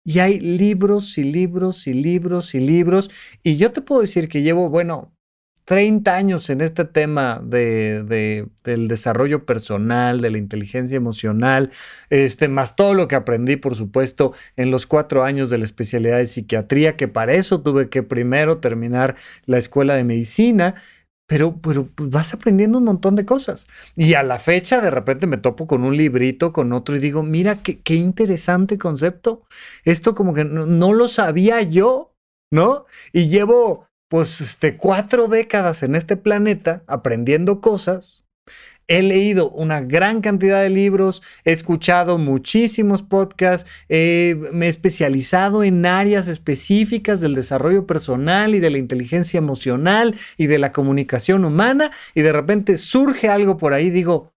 Y 0.06 0.20
hay 0.20 0.40
libros 0.40 1.18
y 1.18 1.26
libros 1.26 1.86
y 1.86 1.94
libros 1.96 2.56
y 2.56 2.60
libros. 2.60 3.12
Y 3.44 3.58
yo 3.58 3.74
te 3.74 3.82
puedo 3.82 4.00
decir 4.00 4.30
que 4.30 4.42
llevo, 4.42 4.70
bueno, 4.70 5.12
30 5.70 6.16
años 6.16 6.50
en 6.50 6.62
este 6.62 6.84
tema 6.84 7.40
de, 7.46 8.48
del 8.64 8.88
desarrollo 8.88 9.46
personal, 9.46 10.20
de 10.20 10.32
la 10.32 10.40
inteligencia 10.40 10.98
emocional, 10.98 11.70
este, 12.10 12.48
más 12.48 12.76
todo 12.76 12.96
lo 12.96 13.08
que 13.08 13.14
aprendí, 13.14 13.56
por 13.56 13.76
supuesto, 13.76 14.34
en 14.56 14.72
los 14.72 14.88
cuatro 14.88 15.24
años 15.24 15.52
de 15.52 15.60
la 15.60 15.66
especialidad 15.66 16.18
de 16.18 16.26
psiquiatría, 16.26 16.98
que 16.98 17.08
para 17.08 17.36
eso 17.36 17.62
tuve 17.62 17.88
que 17.88 18.02
primero 18.02 18.58
terminar 18.58 19.16
la 19.46 19.60
escuela 19.60 19.94
de 19.94 20.04
medicina. 20.04 20.74
Pero, 21.28 21.62
pero 21.62 21.86
pues, 21.86 22.10
vas 22.10 22.34
aprendiendo 22.34 22.80
un 22.80 22.86
montón 22.86 23.16
de 23.16 23.26
cosas. 23.26 23.68
Y 23.96 24.16
a 24.16 24.24
la 24.24 24.40
fecha, 24.40 24.82
de 24.82 24.90
repente 24.90 25.28
me 25.28 25.38
topo 25.38 25.68
con 25.68 25.84
un 25.84 25.96
librito, 25.96 26.52
con 26.52 26.74
otro, 26.74 26.96
y 26.96 27.00
digo, 27.00 27.22
mira, 27.22 27.62
qué, 27.62 27.80
qué 27.80 27.94
interesante 27.94 28.80
concepto. 28.80 29.44
Esto 29.84 30.16
como 30.16 30.34
que 30.34 30.46
no, 30.46 30.66
no 30.66 30.94
lo 30.94 31.08
sabía 31.08 31.62
yo, 31.62 32.16
¿no? 32.52 32.86
Y 33.14 33.28
llevo 33.28 33.89
pues 34.10 34.42
este, 34.42 34.76
cuatro 34.76 35.28
décadas 35.28 35.84
en 35.84 35.96
este 35.96 36.18
planeta 36.18 36.84
aprendiendo 36.88 37.62
cosas. 37.62 38.26
He 38.88 39.04
leído 39.04 39.52
una 39.52 39.82
gran 39.82 40.20
cantidad 40.20 40.64
de 40.64 40.72
libros, 40.72 41.22
he 41.46 41.52
escuchado 41.52 42.18
muchísimos 42.18 43.04
podcasts, 43.04 43.70
me 43.88 44.66
he 44.66 44.68
especializado 44.68 45.64
en 45.64 45.86
áreas 45.86 46.28
específicas 46.28 47.22
del 47.22 47.36
desarrollo 47.36 47.86
personal 47.86 48.56
y 48.56 48.60
de 48.60 48.72
la 48.72 48.80
inteligencia 48.80 49.38
emocional 49.38 50.16
y 50.38 50.48
de 50.48 50.58
la 50.58 50.72
comunicación 50.72 51.46
humana 51.46 51.92
y 52.16 52.22
de 52.24 52.34
repente 52.34 52.78
surge 52.78 53.30
algo 53.30 53.58
por 53.58 53.74
ahí, 53.74 53.92
digo, 53.92 54.34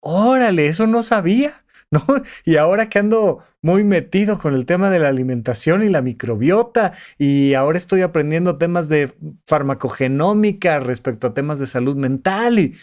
órale, 0.00 0.66
eso 0.66 0.86
no 0.86 1.02
sabía. 1.02 1.52
¿no? 1.92 2.04
Y 2.44 2.56
ahora 2.56 2.88
que 2.88 3.00
ando 3.00 3.40
muy 3.62 3.82
metido 3.84 4.38
con 4.38 4.54
el 4.54 4.64
tema 4.64 4.90
de 4.90 5.00
la 5.00 5.08
alimentación 5.08 5.82
y 5.82 5.88
la 5.88 6.02
microbiota, 6.02 6.92
y 7.18 7.54
ahora 7.54 7.78
estoy 7.78 8.02
aprendiendo 8.02 8.58
temas 8.58 8.88
de 8.88 9.12
farmacogenómica 9.46 10.78
respecto 10.80 11.26
a 11.26 11.34
temas 11.34 11.58
de 11.58 11.66
salud 11.66 11.96
mental, 11.96 12.58
y, 12.58 12.76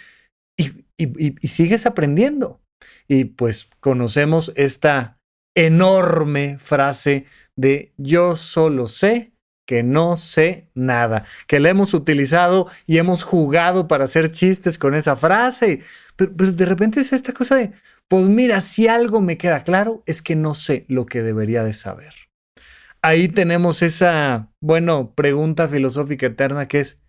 y, 0.98 1.48
sigues 1.48 1.86
aprendiendo. 1.86 2.62
Y 3.08 3.26
pues 3.26 3.70
conocemos 3.80 4.52
esta 4.56 5.20
enorme 5.56 6.58
frase 6.58 7.26
de 7.56 7.94
yo 7.98 8.36
solo 8.36 8.88
sé 8.88 9.32
que 9.68 9.84
no 9.84 10.16
sé 10.16 10.70
nada, 10.74 11.26
que 11.46 11.60
la 11.60 11.70
hemos 11.70 11.94
utilizado 11.94 12.68
y 12.88 12.98
hemos 12.98 13.22
jugado 13.22 13.88
para 13.88 14.06
hacer 14.06 14.32
chistes 14.32 14.80
con 14.80 14.96
esa 14.96 15.16
frase, 15.16 15.82
pero, 16.16 16.32
pero 16.36 16.52
de 16.54 16.66
repente 16.66 17.02
es 17.02 17.14
esta 17.14 17.34
cosa 17.34 17.58
de, 17.58 17.74
pues 18.08 18.28
mira, 18.28 18.62
si 18.62 18.88
algo 18.88 19.22
me 19.22 19.38
queda 19.38 19.64
claro 19.64 20.02
es 20.08 20.22
que 20.24 20.36
no 20.36 20.56
sé 20.56 20.86
lo 20.88 21.06
que 21.06 21.22
debería 21.22 21.64
de 21.64 21.74
saber. 21.74 22.14
Ahí 23.02 23.28
tenemos 23.28 23.82
esa, 23.82 24.52
bueno, 24.62 25.14
pregunta 25.14 25.68
filosófica 25.68 26.28
eterna 26.28 26.68
que 26.68 26.80
es, 26.80 27.04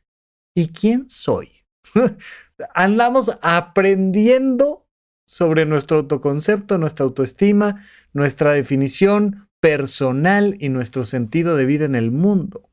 ¿y 0.55 0.69
quién 0.69 1.09
soy? 1.09 1.65
Andamos 2.75 3.39
aprendiendo 3.41 4.89
sobre 5.27 5.65
nuestro 5.65 5.99
autoconcepto, 5.99 6.77
nuestra 6.77 7.05
autoestima, 7.05 7.85
nuestra 8.13 8.53
definición 8.53 9.48
personal 9.61 10.57
y 10.59 10.69
nuestro 10.69 11.05
sentido 11.05 11.57
de 11.57 11.67
vida 11.67 11.85
en 11.85 11.95
el 11.95 12.11
mundo. 12.11 12.71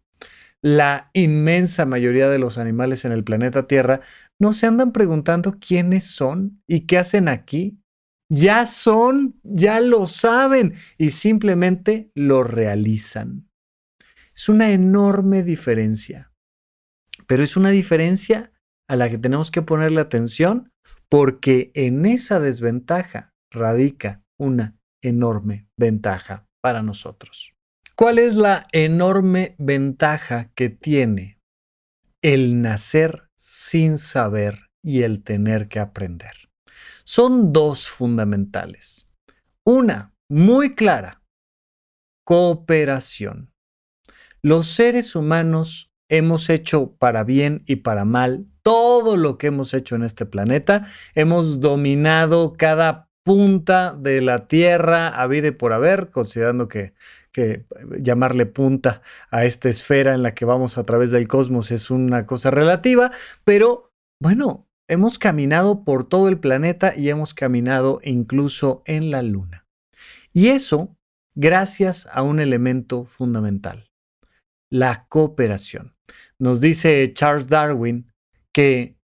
La 0.61 1.11
inmensa 1.13 1.85
mayoría 1.85 2.29
de 2.29 2.39
los 2.39 2.57
animales 2.57 3.05
en 3.05 3.11
el 3.11 3.23
planeta 3.23 3.67
Tierra 3.67 4.01
no 4.39 4.53
se 4.53 4.67
andan 4.67 4.91
preguntando 4.91 5.57
quiénes 5.59 6.05
son 6.05 6.61
y 6.67 6.81
qué 6.87 6.97
hacen 6.97 7.27
aquí 7.27 7.79
ya 8.29 8.65
son, 8.65 9.39
ya 9.43 9.79
lo 9.81 10.07
saben 10.07 10.73
y 10.97 11.11
simplemente 11.11 12.11
lo 12.15 12.43
realizan. 12.43 13.49
Es 14.35 14.49
una 14.49 14.71
enorme 14.71 15.43
diferencia, 15.43 16.31
pero 17.27 17.43
es 17.43 17.55
una 17.55 17.69
diferencia 17.69 18.51
a 18.89 18.95
la 18.95 19.09
que 19.09 19.17
tenemos 19.17 19.51
que 19.51 19.61
ponerle 19.61 20.01
atención 20.01 20.71
porque 21.09 21.71
en 21.73 22.05
esa 22.05 22.39
desventaja 22.39 23.33
radica 23.51 24.23
una 24.37 24.77
enorme 25.01 25.67
ventaja 25.77 26.44
para 26.65 26.81
nosotros. 26.81 27.53
¿Cuál 27.95 28.17
es 28.17 28.37
la 28.37 28.65
enorme 28.71 29.53
ventaja 29.59 30.49
que 30.55 30.69
tiene 30.69 31.37
el 32.23 32.63
nacer 32.63 33.29
sin 33.35 33.99
saber 33.99 34.71
y 34.81 35.03
el 35.03 35.23
tener 35.23 35.67
que 35.67 35.79
aprender? 35.79 36.45
son 37.05 37.53
dos 37.53 37.87
fundamentales. 37.87 39.05
Una, 39.63 40.13
muy 40.27 40.73
clara, 40.73 41.21
cooperación. 42.25 43.53
Los 44.41 44.65
seres 44.67 45.15
humanos 45.15 45.91
hemos 46.09 46.49
hecho 46.49 46.95
para 46.97 47.23
bien 47.23 47.63
y 47.67 47.77
para 47.77 48.05
mal 48.05 48.47
todo 48.63 49.17
lo 49.17 49.37
que 49.37 49.47
hemos 49.47 49.73
hecho 49.75 49.95
en 49.95 50.03
este 50.03 50.25
planeta. 50.25 50.85
Hemos 51.13 51.59
dominado 51.59 52.53
cada 52.57 53.04
punta 53.25 53.93
de 53.93 54.21
la 54.21 54.47
Tierra 54.47 55.09
a 55.09 55.27
vida 55.27 55.47
y 55.47 55.51
por 55.51 55.73
haber, 55.73 56.11
considerando 56.11 56.67
que, 56.67 56.93
que 57.31 57.65
llamarle 57.99 58.45
punta 58.45 59.01
a 59.31 59.43
esta 59.43 59.67
esfera 59.67 60.13
en 60.13 60.23
la 60.23 60.33
que 60.33 60.45
vamos 60.45 60.77
a 60.77 60.85
través 60.85 61.11
del 61.11 61.27
cosmos 61.27 61.71
es 61.71 61.91
una 61.91 62.25
cosa 62.25 62.51
relativa, 62.51 63.11
pero 63.43 63.91
bueno, 64.21 64.65
Hemos 64.87 65.17
caminado 65.17 65.83
por 65.83 66.07
todo 66.07 66.27
el 66.29 66.39
planeta 66.39 66.95
y 66.95 67.09
hemos 67.09 67.33
caminado 67.33 67.99
incluso 68.03 68.83
en 68.85 69.09
la 69.09 69.23
Luna. 69.23 69.65
Y 70.31 70.49
eso 70.49 70.95
gracias 71.33 72.07
a 72.11 72.21
un 72.21 72.39
elemento 72.39 73.03
fundamental, 73.05 73.89
la 74.69 75.07
cooperación. 75.07 75.95
Nos 76.37 76.61
dice 76.61 77.11
Charles 77.13 77.47
Darwin 77.47 78.11
que 78.53 78.95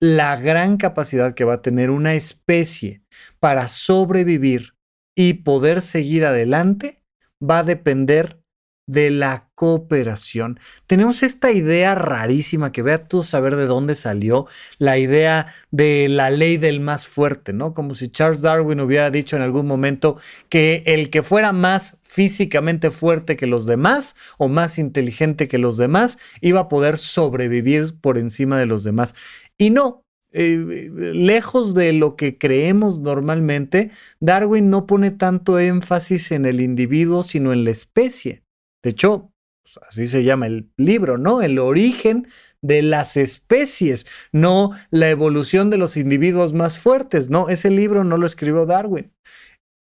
la 0.00 0.34
gran 0.36 0.78
capacidad 0.78 1.34
que 1.34 1.44
va 1.44 1.54
a 1.54 1.62
tener 1.62 1.90
una 1.90 2.14
especie 2.14 3.02
para 3.38 3.68
sobrevivir 3.68 4.74
y 5.14 5.34
poder 5.34 5.82
seguir 5.82 6.24
adelante 6.24 7.02
va 7.42 7.58
a 7.58 7.64
depender 7.64 8.40
de 8.86 9.10
la 9.10 9.48
cooperación. 9.54 10.58
Tenemos 10.88 11.22
esta 11.22 11.52
idea 11.52 11.94
rarísima 11.94 12.72
que 12.72 12.82
vea 12.82 13.06
tú 13.06 13.22
saber 13.22 13.54
de 13.54 13.66
dónde 13.66 13.94
salió, 13.94 14.48
la 14.78 14.98
idea 14.98 15.46
de 15.70 16.08
la 16.08 16.30
ley 16.30 16.56
del 16.56 16.80
más 16.80 17.06
fuerte, 17.06 17.52
¿no? 17.52 17.72
Como 17.72 17.94
si 17.94 18.08
Charles 18.08 18.40
Darwin 18.42 18.80
hubiera 18.80 19.10
dicho 19.10 19.36
en 19.36 19.42
algún 19.42 19.66
momento 19.66 20.16
que 20.48 20.82
el 20.86 21.10
que 21.10 21.22
fuera 21.22 21.52
más 21.52 21.98
físicamente 22.02 22.90
fuerte 22.90 23.36
que 23.36 23.46
los 23.46 23.64
demás 23.64 24.16
o 24.38 24.48
más 24.48 24.76
inteligente 24.76 25.46
que 25.46 25.58
los 25.58 25.76
demás 25.76 26.18
iba 26.40 26.60
a 26.60 26.68
poder 26.68 26.98
sobrevivir 26.98 27.94
por 28.00 28.18
encima 28.18 28.58
de 28.58 28.66
los 28.66 28.82
demás. 28.82 29.14
Y 29.60 29.68
no, 29.68 30.06
eh, 30.32 30.88
lejos 31.14 31.74
de 31.74 31.92
lo 31.92 32.16
que 32.16 32.38
creemos 32.38 33.00
normalmente, 33.00 33.90
Darwin 34.18 34.70
no 34.70 34.86
pone 34.86 35.10
tanto 35.10 35.58
énfasis 35.58 36.32
en 36.32 36.46
el 36.46 36.62
individuo, 36.62 37.22
sino 37.24 37.52
en 37.52 37.64
la 37.64 37.70
especie. 37.70 38.42
De 38.82 38.90
hecho, 38.90 39.32
Pues 39.62 39.78
así 39.86 40.06
se 40.06 40.24
llama 40.24 40.46
el 40.46 40.72
libro, 40.78 41.18
¿no? 41.18 41.42
El 41.42 41.58
origen 41.58 42.26
de 42.62 42.80
las 42.80 43.18
especies, 43.18 44.06
no 44.32 44.70
la 44.90 45.10
evolución 45.10 45.68
de 45.68 45.76
los 45.76 45.98
individuos 45.98 46.54
más 46.54 46.78
fuertes, 46.78 47.28
no, 47.28 47.50
ese 47.50 47.70
libro 47.70 48.02
no 48.02 48.16
lo 48.16 48.26
escribió 48.26 48.64
Darwin. 48.64 49.12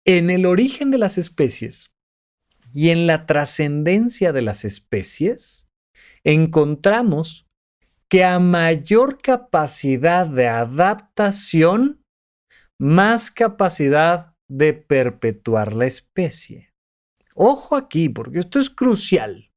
En 0.06 0.30
el 0.30 0.46
origen 0.46 0.92
de 0.92 1.00
las 1.00 1.18
especies 1.18 1.92
y 2.74 2.90
en 2.90 3.08
la 3.08 3.26
trascendencia 3.26 4.34
de 4.34 4.44
las 4.44 4.66
especies, 4.66 5.68
encontramos 6.24 7.48
que 8.14 8.24
a 8.24 8.38
mayor 8.38 9.18
capacidad 9.20 10.28
de 10.28 10.48
adaptación, 10.48 12.06
más 12.80 13.32
capacidad 13.32 14.36
de 14.48 14.74
perpetuar 14.74 15.76
la 15.76 15.88
especie. 15.88 16.72
Ojo 17.34 17.76
aquí, 17.76 18.10
porque 18.10 18.38
esto 18.38 18.60
es 18.60 18.70
crucial. 18.70 19.52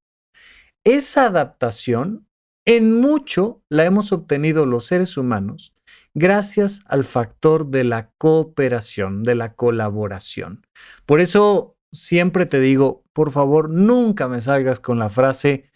Esa 0.85 1.27
adaptación, 1.27 2.29
en 2.65 2.99
mucho, 2.99 3.61
la 3.69 3.85
hemos 3.85 4.11
obtenido 4.13 4.65
los 4.65 4.87
seres 4.87 5.19
humanos 5.19 5.75
gracias 6.15 6.81
al 6.87 7.05
factor 7.05 7.67
de 7.67 7.85
la 7.85 8.11
cooperación, 8.17 9.23
de 9.23 9.35
la 9.35 9.53
colaboración. 9.53 10.67
Por 11.05 11.21
eso 11.21 11.77
siempre 11.93 12.47
te 12.47 12.61
digo, 12.61 13.05
por 13.13 13.33
favor, 13.33 13.69
nunca 13.69 14.29
me 14.29 14.41
salgas 14.41 14.81
con 14.81 14.99
la 14.99 15.11
frase, 15.11 15.69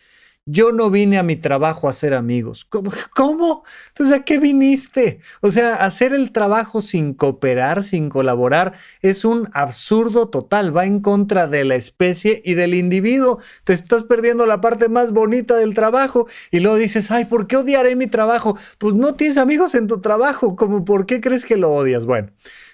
yo 0.46 0.72
no 0.72 0.90
vine 0.90 1.18
a 1.18 1.22
mi 1.22 1.36
trabajo 1.36 1.86
a 1.86 1.90
hacer 1.90 2.14
amigos. 2.14 2.66
¿Cómo? 3.14 3.62
Entonces, 3.88 4.16
¿a 4.16 4.24
qué 4.24 4.38
viniste? 4.38 5.20
O 5.42 5.50
sea, 5.50 5.74
hacer 5.76 6.12
el 6.12 6.32
trabajo 6.32 6.82
sin 6.82 7.14
cooperar, 7.14 7.82
sin 7.82 8.08
colaborar, 8.08 8.74
es 9.02 9.24
un 9.24 9.48
absurdo 9.52 10.28
total. 10.28 10.76
Va 10.76 10.86
en 10.86 11.00
contra 11.00 11.46
de 11.46 11.64
la 11.64 11.76
especie 11.76 12.42
y 12.44 12.54
del 12.54 12.74
individuo. 12.74 13.38
Te 13.64 13.72
estás 13.72 14.04
perdiendo 14.04 14.46
la 14.46 14.60
parte 14.60 14.88
más 14.88 15.12
bonita 15.12 15.56
del 15.56 15.74
trabajo 15.74 16.26
y 16.50 16.60
luego 16.60 16.76
dices, 16.76 17.10
ay, 17.10 17.26
¿por 17.26 17.46
qué 17.46 17.56
odiaré 17.56 17.94
mi 17.94 18.06
trabajo? 18.06 18.56
Pues 18.78 18.94
no 18.94 19.14
tienes 19.14 19.38
amigos 19.38 19.74
en 19.74 19.86
tu 19.86 20.00
trabajo. 20.00 20.56
¿Cómo, 20.56 20.84
¿Por 20.84 21.06
qué 21.06 21.20
crees 21.20 21.44
que 21.44 21.56
lo 21.56 21.70
odias? 21.70 22.06
Bueno. 22.06 22.30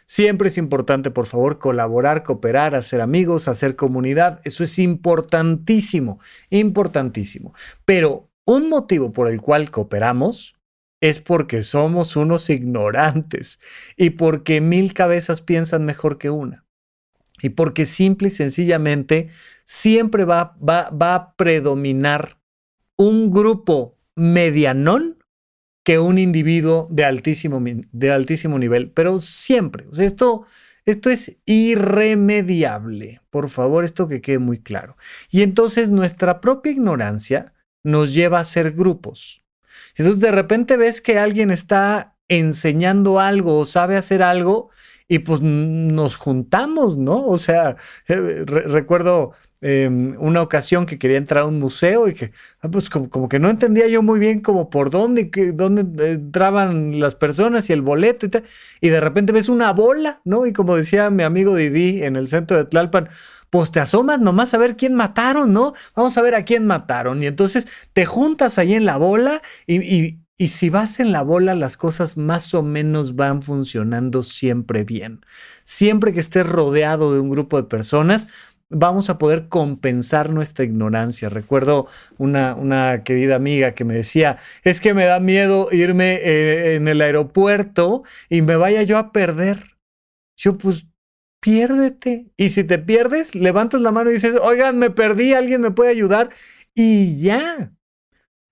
Siempre 0.06 0.48
es 0.48 0.56
importante, 0.56 1.10
por 1.10 1.26
favor, 1.26 1.58
colaborar, 1.58 2.22
cooperar, 2.22 2.76
hacer 2.76 3.00
amigos, 3.00 3.48
hacer 3.48 3.74
comunidad. 3.74 4.40
Eso 4.44 4.62
es 4.62 4.78
importantísimo, 4.78 6.20
importantísimo. 6.48 7.54
Pero 7.84 8.30
un 8.44 8.68
motivo 8.68 9.12
por 9.12 9.28
el 9.28 9.40
cual 9.40 9.70
cooperamos 9.72 10.54
es 11.00 11.20
porque 11.20 11.62
somos 11.62 12.14
unos 12.14 12.48
ignorantes 12.50 13.58
y 13.96 14.10
porque 14.10 14.60
mil 14.60 14.94
cabezas 14.94 15.42
piensan 15.42 15.84
mejor 15.84 16.18
que 16.18 16.30
una. 16.30 16.64
Y 17.42 17.50
porque 17.50 17.84
simple 17.84 18.28
y 18.28 18.30
sencillamente 18.30 19.28
siempre 19.64 20.24
va, 20.24 20.56
va, 20.66 20.90
va 20.90 21.14
a 21.14 21.34
predominar 21.34 22.38
un 22.96 23.30
grupo 23.30 23.98
medianón 24.14 25.15
que 25.86 26.00
un 26.00 26.18
individuo 26.18 26.88
de 26.90 27.04
altísimo, 27.04 27.62
de 27.92 28.10
altísimo 28.10 28.58
nivel, 28.58 28.90
pero 28.90 29.20
siempre. 29.20 29.86
esto, 29.96 30.44
esto 30.84 31.10
es 31.10 31.36
irremediable. 31.44 33.20
Por 33.30 33.48
favor, 33.48 33.84
esto 33.84 34.08
que 34.08 34.20
quede 34.20 34.40
muy 34.40 34.58
claro. 34.58 34.96
Y 35.30 35.42
entonces 35.42 35.92
nuestra 35.92 36.40
propia 36.40 36.72
ignorancia 36.72 37.54
nos 37.84 38.12
lleva 38.12 38.40
a 38.40 38.44
ser 38.44 38.72
grupos. 38.72 39.44
Entonces 39.94 40.20
de 40.20 40.32
repente 40.32 40.76
ves 40.76 41.00
que 41.00 41.20
alguien 41.20 41.52
está 41.52 42.16
enseñando 42.26 43.20
algo 43.20 43.56
o 43.60 43.64
sabe 43.64 43.96
hacer 43.96 44.24
algo 44.24 44.70
y 45.06 45.20
pues 45.20 45.40
nos 45.40 46.16
juntamos, 46.16 46.96
¿no? 46.96 47.24
O 47.28 47.38
sea, 47.38 47.76
eh, 48.08 48.42
recuerdo 48.44 49.34
Em, 49.62 50.14
una 50.18 50.42
ocasión 50.42 50.84
que 50.84 50.98
quería 50.98 51.16
entrar 51.16 51.44
a 51.44 51.46
un 51.46 51.58
museo 51.58 52.08
y 52.08 52.14
que, 52.14 52.30
ah, 52.60 52.70
pues 52.70 52.90
como, 52.90 53.28
que 53.28 53.38
no 53.38 53.48
entendía 53.48 53.88
yo 53.88 54.02
muy 54.02 54.18
bien 54.18 54.40
como 54.40 54.68
por 54.68 54.90
dónde, 54.90 55.30
que, 55.30 55.52
dónde 55.52 56.12
entraban 56.12 57.00
las 57.00 57.14
personas 57.14 57.70
y 57.70 57.72
el 57.72 57.80
boleto 57.80 58.26
y 58.26 58.28
tal. 58.28 58.44
Y 58.82 58.90
de 58.90 59.00
repente 59.00 59.32
ves 59.32 59.48
una 59.48 59.72
bola, 59.72 60.20
¿no? 60.24 60.44
Y 60.46 60.52
como 60.52 60.76
decía 60.76 61.08
mi 61.08 61.22
amigo 61.22 61.54
Didi 61.54 62.02
en 62.02 62.16
el 62.16 62.28
centro 62.28 62.58
de 62.58 62.66
Tlalpan, 62.66 63.08
pues 63.48 63.70
te 63.70 63.80
asomas 63.80 64.20
nomás 64.20 64.52
a 64.52 64.58
ver 64.58 64.76
quién 64.76 64.94
mataron, 64.94 65.54
¿no? 65.54 65.72
Vamos 65.94 66.18
a 66.18 66.22
ver 66.22 66.34
a 66.34 66.44
quién 66.44 66.66
mataron. 66.66 67.22
Y 67.22 67.26
entonces 67.26 67.66
te 67.94 68.04
juntas 68.04 68.58
ahí 68.58 68.74
en 68.74 68.84
la 68.84 68.98
bola 68.98 69.40
y, 69.66 69.76
y, 69.76 70.20
y 70.36 70.48
si 70.48 70.68
vas 70.68 71.00
en 71.00 71.12
la 71.12 71.22
bola, 71.22 71.54
las 71.54 71.78
cosas 71.78 72.18
más 72.18 72.52
o 72.52 72.62
menos 72.62 73.16
van 73.16 73.40
funcionando 73.40 74.22
siempre 74.22 74.84
bien. 74.84 75.20
Siempre 75.64 76.12
que 76.12 76.20
estés 76.20 76.46
rodeado 76.46 77.14
de 77.14 77.20
un 77.20 77.30
grupo 77.30 77.56
de 77.56 77.62
personas, 77.62 78.28
vamos 78.68 79.10
a 79.10 79.18
poder 79.18 79.48
compensar 79.48 80.30
nuestra 80.30 80.64
ignorancia. 80.64 81.28
Recuerdo 81.28 81.86
una, 82.18 82.54
una 82.54 83.02
querida 83.04 83.36
amiga 83.36 83.72
que 83.72 83.84
me 83.84 83.94
decía, 83.94 84.38
es 84.64 84.80
que 84.80 84.94
me 84.94 85.04
da 85.04 85.20
miedo 85.20 85.68
irme 85.72 86.16
eh, 86.16 86.74
en 86.74 86.88
el 86.88 87.00
aeropuerto 87.00 88.02
y 88.28 88.42
me 88.42 88.56
vaya 88.56 88.82
yo 88.82 88.98
a 88.98 89.12
perder. 89.12 89.76
Yo 90.36 90.58
pues 90.58 90.86
piérdete. 91.40 92.32
Y 92.36 92.48
si 92.50 92.64
te 92.64 92.78
pierdes, 92.78 93.34
levantas 93.34 93.80
la 93.80 93.92
mano 93.92 94.10
y 94.10 94.14
dices, 94.14 94.34
oigan, 94.42 94.78
me 94.78 94.90
perdí, 94.90 95.32
alguien 95.32 95.60
me 95.60 95.70
puede 95.70 95.90
ayudar. 95.90 96.30
Y 96.74 97.20
ya, 97.20 97.72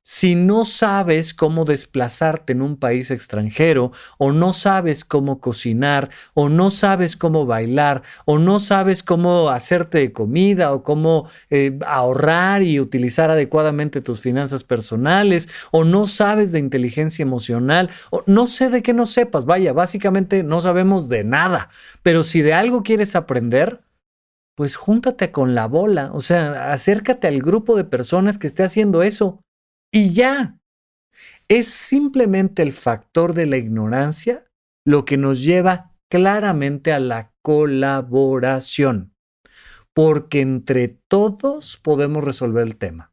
si 0.06 0.34
no 0.34 0.66
sabes 0.66 1.32
cómo 1.32 1.64
desplazarte 1.64 2.52
en 2.52 2.60
un 2.60 2.76
país 2.76 3.10
extranjero, 3.10 3.90
o 4.18 4.32
no 4.32 4.52
sabes 4.52 5.02
cómo 5.02 5.40
cocinar, 5.40 6.10
o 6.34 6.50
no 6.50 6.70
sabes 6.70 7.16
cómo 7.16 7.46
bailar, 7.46 8.02
o 8.26 8.38
no 8.38 8.60
sabes 8.60 9.02
cómo 9.02 9.48
hacerte 9.48 9.98
de 9.98 10.12
comida, 10.12 10.74
o 10.74 10.82
cómo 10.82 11.26
eh, 11.48 11.78
ahorrar 11.86 12.62
y 12.62 12.80
utilizar 12.80 13.30
adecuadamente 13.30 14.02
tus 14.02 14.20
finanzas 14.20 14.62
personales, 14.62 15.48
o 15.70 15.84
no 15.84 16.06
sabes 16.06 16.52
de 16.52 16.58
inteligencia 16.58 17.22
emocional, 17.22 17.88
o 18.10 18.22
no 18.26 18.46
sé 18.46 18.68
de 18.68 18.82
qué 18.82 18.92
no 18.92 19.06
sepas, 19.06 19.46
vaya, 19.46 19.72
básicamente 19.72 20.42
no 20.42 20.60
sabemos 20.60 21.08
de 21.08 21.24
nada, 21.24 21.70
pero 22.02 22.24
si 22.24 22.42
de 22.42 22.52
algo 22.52 22.82
quieres 22.82 23.16
aprender, 23.16 23.80
pues 24.54 24.76
júntate 24.76 25.30
con 25.30 25.54
la 25.54 25.66
bola, 25.66 26.10
o 26.12 26.20
sea, 26.20 26.72
acércate 26.74 27.26
al 27.26 27.40
grupo 27.40 27.74
de 27.74 27.84
personas 27.84 28.36
que 28.36 28.46
esté 28.46 28.64
haciendo 28.64 29.02
eso 29.02 29.43
y 29.94 30.12
ya. 30.12 30.58
Es 31.46 31.68
simplemente 31.68 32.62
el 32.62 32.72
factor 32.72 33.32
de 33.32 33.46
la 33.46 33.56
ignorancia 33.56 34.44
lo 34.84 35.04
que 35.04 35.16
nos 35.16 35.42
lleva 35.42 35.92
claramente 36.10 36.92
a 36.92 36.98
la 36.98 37.32
colaboración, 37.42 39.14
porque 39.94 40.40
entre 40.40 40.88
todos 40.88 41.76
podemos 41.76 42.24
resolver 42.24 42.66
el 42.66 42.76
tema. 42.76 43.12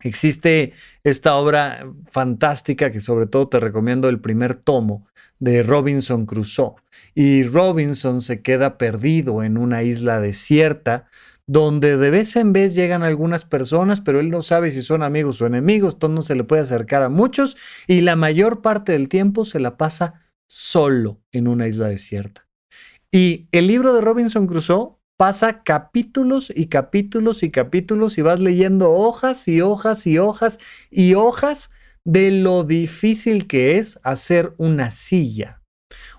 Existe 0.00 0.74
esta 1.02 1.34
obra 1.34 1.84
fantástica 2.04 2.92
que 2.92 3.00
sobre 3.00 3.26
todo 3.26 3.48
te 3.48 3.58
recomiendo 3.58 4.08
el 4.08 4.20
primer 4.20 4.54
tomo 4.54 5.08
de 5.40 5.62
Robinson 5.64 6.24
Crusoe. 6.24 6.76
Y 7.14 7.42
Robinson 7.42 8.22
se 8.22 8.42
queda 8.42 8.78
perdido 8.78 9.42
en 9.42 9.58
una 9.58 9.82
isla 9.82 10.20
desierta 10.20 11.08
donde 11.46 11.96
de 11.96 12.10
vez 12.10 12.34
en 12.36 12.52
vez 12.52 12.74
llegan 12.74 13.02
algunas 13.02 13.44
personas, 13.44 14.00
pero 14.00 14.20
él 14.20 14.30
no 14.30 14.42
sabe 14.42 14.70
si 14.70 14.82
son 14.82 15.02
amigos 15.02 15.40
o 15.40 15.46
enemigos, 15.46 15.94
entonces 15.94 16.14
no 16.14 16.22
se 16.22 16.34
le 16.34 16.44
puede 16.44 16.62
acercar 16.62 17.02
a 17.02 17.08
muchos 17.08 17.56
y 17.86 18.00
la 18.00 18.16
mayor 18.16 18.62
parte 18.62 18.92
del 18.92 19.08
tiempo 19.08 19.44
se 19.44 19.60
la 19.60 19.76
pasa 19.76 20.14
solo 20.48 21.20
en 21.32 21.48
una 21.48 21.68
isla 21.68 21.88
desierta. 21.88 22.46
Y 23.12 23.48
el 23.52 23.68
libro 23.68 23.94
de 23.94 24.00
Robinson 24.00 24.46
Crusoe 24.46 24.96
pasa 25.16 25.62
capítulos 25.62 26.52
y 26.54 26.66
capítulos 26.66 27.42
y 27.42 27.50
capítulos 27.50 28.18
y 28.18 28.22
vas 28.22 28.40
leyendo 28.40 28.92
hojas 28.92 29.48
y 29.48 29.60
hojas 29.60 30.06
y 30.06 30.18
hojas 30.18 30.58
y 30.90 31.14
hojas 31.14 31.70
de 32.04 32.30
lo 32.30 32.64
difícil 32.64 33.46
que 33.46 33.78
es 33.78 33.98
hacer 34.02 34.54
una 34.58 34.90
silla 34.90 35.62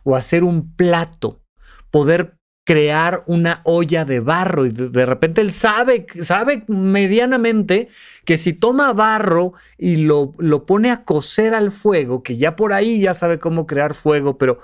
o 0.03 0.15
hacer 0.15 0.43
un 0.43 0.75
plato, 0.75 1.43
poder 1.91 2.37
crear 2.67 3.23
una 3.27 3.62
olla 3.63 4.03
de 4.03 4.19
barro. 4.19 4.65
Y 4.65 4.71
de 4.71 5.06
repente 5.06 5.39
él 5.39 5.53
sabe, 5.53 6.06
sabe 6.21 6.65
medianamente 6.67 7.88
que 8.25 8.38
si 8.38 8.51
toma 8.51 8.91
barro 8.91 9.53
y 9.77 9.95
lo, 9.95 10.34
lo 10.38 10.65
pone 10.65 10.91
a 10.91 11.06
cocer 11.06 11.53
al 11.53 11.71
fuego, 11.71 12.23
que 12.23 12.36
ya 12.36 12.58
por 12.58 12.73
ahí 12.73 12.99
ya 12.99 13.13
sabe 13.13 13.39
cómo 13.39 13.65
crear 13.67 13.93
fuego, 13.93 14.38
pero 14.38 14.60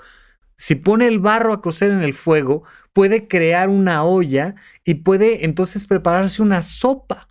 si 0.58 0.74
pone 0.74 1.08
el 1.08 1.18
barro 1.18 1.54
a 1.54 1.62
cocer 1.62 1.92
en 1.92 2.02
el 2.02 2.12
fuego, 2.12 2.62
puede 2.92 3.26
crear 3.26 3.70
una 3.70 4.04
olla 4.04 4.54
y 4.84 4.96
puede 4.96 5.46
entonces 5.46 5.86
prepararse 5.86 6.42
una 6.42 6.62
sopa. 6.62 7.30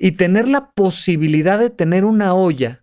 Y 0.00 0.12
tener 0.12 0.48
la 0.48 0.72
posibilidad 0.72 1.58
de 1.58 1.70
tener 1.70 2.04
una 2.04 2.34
olla 2.34 2.79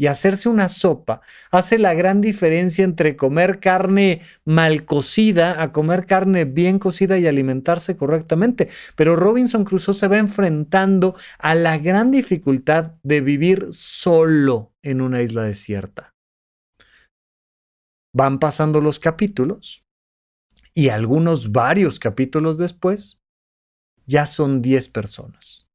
y 0.00 0.06
hacerse 0.06 0.48
una 0.48 0.70
sopa 0.70 1.20
hace 1.50 1.78
la 1.78 1.92
gran 1.92 2.22
diferencia 2.22 2.86
entre 2.86 3.16
comer 3.16 3.60
carne 3.60 4.22
mal 4.46 4.86
cocida 4.86 5.62
a 5.62 5.72
comer 5.72 6.06
carne 6.06 6.46
bien 6.46 6.78
cocida 6.78 7.18
y 7.18 7.26
alimentarse 7.26 7.96
correctamente. 7.96 8.70
Pero 8.96 9.14
Robinson 9.14 9.62
Crusoe 9.62 9.92
se 9.92 10.08
va 10.08 10.16
enfrentando 10.16 11.16
a 11.38 11.54
la 11.54 11.76
gran 11.76 12.10
dificultad 12.10 12.92
de 13.02 13.20
vivir 13.20 13.68
solo 13.72 14.72
en 14.82 15.02
una 15.02 15.20
isla 15.20 15.42
desierta. 15.42 16.14
Van 18.14 18.38
pasando 18.38 18.80
los 18.80 19.00
capítulos 19.00 19.84
y 20.72 20.88
algunos 20.88 21.52
varios 21.52 21.98
capítulos 21.98 22.56
después 22.56 23.20
ya 24.06 24.24
son 24.24 24.62
10 24.62 24.88
personas. 24.88 25.66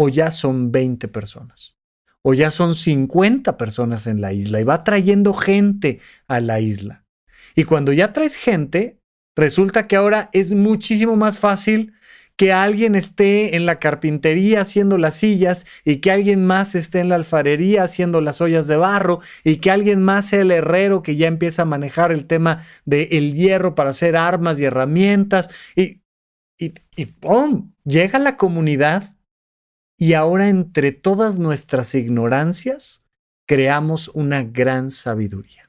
o 0.00 0.08
ya 0.08 0.30
son 0.30 0.70
20 0.70 1.08
personas, 1.08 1.74
o 2.22 2.34
ya 2.34 2.50
son 2.50 2.74
50 2.74 3.56
personas 3.56 4.06
en 4.06 4.20
la 4.20 4.32
isla 4.32 4.60
y 4.60 4.64
va 4.64 4.84
trayendo 4.84 5.32
gente 5.34 6.00
a 6.26 6.40
la 6.40 6.60
isla. 6.60 7.04
Y 7.54 7.64
cuando 7.64 7.92
ya 7.92 8.12
traes 8.12 8.36
gente, 8.36 9.00
resulta 9.36 9.86
que 9.86 9.96
ahora 9.96 10.30
es 10.32 10.52
muchísimo 10.52 11.16
más 11.16 11.38
fácil 11.38 11.92
que 12.38 12.52
alguien 12.52 12.94
esté 12.94 13.56
en 13.56 13.66
la 13.66 13.80
carpintería 13.80 14.60
haciendo 14.60 14.96
las 14.96 15.14
sillas 15.14 15.66
y 15.84 15.96
que 15.96 16.12
alguien 16.12 16.46
más 16.46 16.76
esté 16.76 17.00
en 17.00 17.08
la 17.08 17.16
alfarería 17.16 17.82
haciendo 17.82 18.20
las 18.20 18.40
ollas 18.40 18.68
de 18.68 18.76
barro 18.76 19.18
y 19.42 19.56
que 19.56 19.72
alguien 19.72 20.00
más 20.02 20.26
sea 20.26 20.42
el 20.42 20.52
herrero 20.52 21.02
que 21.02 21.16
ya 21.16 21.26
empieza 21.26 21.62
a 21.62 21.64
manejar 21.64 22.12
el 22.12 22.26
tema 22.26 22.62
del 22.84 23.34
hierro 23.34 23.74
para 23.74 23.90
hacer 23.90 24.16
armas 24.16 24.60
y 24.60 24.66
herramientas 24.66 25.50
y, 25.74 26.00
y, 26.56 26.74
y 26.94 27.06
¡pum! 27.06 27.72
Llega 27.84 28.20
la 28.20 28.36
comunidad 28.36 29.17
y 29.98 30.12
ahora 30.14 30.48
entre 30.48 30.92
todas 30.92 31.38
nuestras 31.38 31.94
ignorancias 31.94 33.00
creamos 33.46 34.08
una 34.08 34.44
gran 34.44 34.90
sabiduría. 34.90 35.68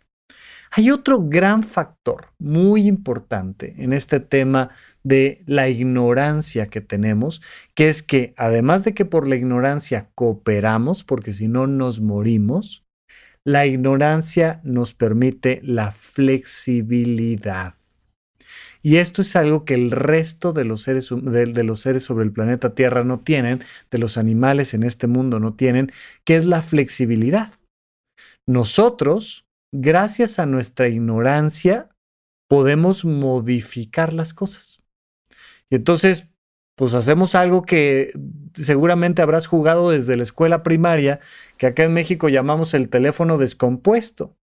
Hay 0.72 0.92
otro 0.92 1.28
gran 1.28 1.64
factor 1.64 2.28
muy 2.38 2.86
importante 2.86 3.74
en 3.80 3.92
este 3.92 4.20
tema 4.20 4.70
de 5.04 5.42
la 5.48 5.68
ignorancia 5.68 6.68
que 6.68 6.80
tenemos, 6.80 7.42
que 7.74 7.90
es 7.90 8.04
que 8.04 8.36
además 8.38 8.84
de 8.84 8.94
que 8.94 9.06
por 9.06 9.28
la 9.28 9.36
ignorancia 9.36 10.12
cooperamos, 10.14 11.04
porque 11.04 11.34
si 11.34 11.48
no 11.48 11.66
nos 11.66 12.02
morimos, 12.02 12.86
la 13.44 13.66
ignorancia 13.66 14.62
nos 14.64 14.94
permite 14.94 15.60
la 15.64 15.92
flexibilidad. 15.92 17.74
Y 18.82 18.98
esto 18.98 19.22
es 19.22 19.36
algo 19.36 19.66
que 19.66 19.74
el 19.74 19.92
resto 19.92 20.54
de 20.54 20.64
los, 20.64 20.84
seres, 20.84 21.10
de, 21.12 21.64
los 21.64 21.82
seres 21.82 22.04
sobre 22.04 22.24
el 22.24 22.32
planeta 22.32 22.74
Tierra 22.74 23.04
no 23.04 23.20
tienen, 23.20 23.62
de 23.92 23.98
los 23.98 24.18
animales 24.18 24.74
en 24.74 24.84
este 24.84 25.08
mundo 25.08 25.40
no 25.40 25.54
tienen, 25.54 25.92
que 26.24 26.38
es 26.38 26.46
la 26.46 26.62
flexibilidad. 26.62 27.52
Nosotros, 28.48 29.46
gracias 29.74 30.40
a 30.40 30.46
nuestra 30.46 30.88
ignorancia, 30.88 31.90
podemos 32.50 33.04
modificar 33.04 34.14
las 34.14 34.34
cosas. 34.34 34.82
Y 35.70 35.76
entonces, 35.76 36.30
pues 36.76 36.94
hacemos 36.94 37.36
algo 37.36 37.64
que 37.64 38.14
seguramente 38.54 39.22
habrás 39.22 39.46
jugado 39.46 39.90
desde 39.92 40.16
la 40.16 40.24
escuela 40.24 40.64
primaria, 40.64 41.20
que 41.58 41.68
acá 41.68 41.84
en 41.84 41.94
México 41.94 42.30
llamamos 42.30 42.74
el 42.74 42.90
teléfono 42.90 43.38
descompuesto 43.38 44.38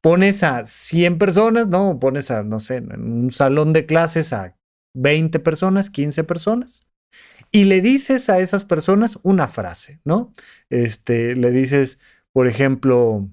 pones 0.00 0.42
a 0.42 0.66
100 0.66 1.18
personas, 1.18 1.68
no, 1.68 1.98
pones 1.98 2.30
a, 2.30 2.42
no 2.42 2.60
sé, 2.60 2.76
en 2.76 3.12
un 3.12 3.30
salón 3.30 3.72
de 3.72 3.86
clases 3.86 4.32
a 4.32 4.56
20 4.94 5.38
personas, 5.40 5.90
15 5.90 6.24
personas, 6.24 6.88
y 7.52 7.64
le 7.64 7.80
dices 7.80 8.28
a 8.28 8.40
esas 8.40 8.64
personas 8.64 9.18
una 9.22 9.46
frase, 9.48 10.00
¿no? 10.04 10.32
Este, 10.70 11.36
le 11.36 11.50
dices, 11.50 12.00
por 12.32 12.46
ejemplo, 12.46 13.30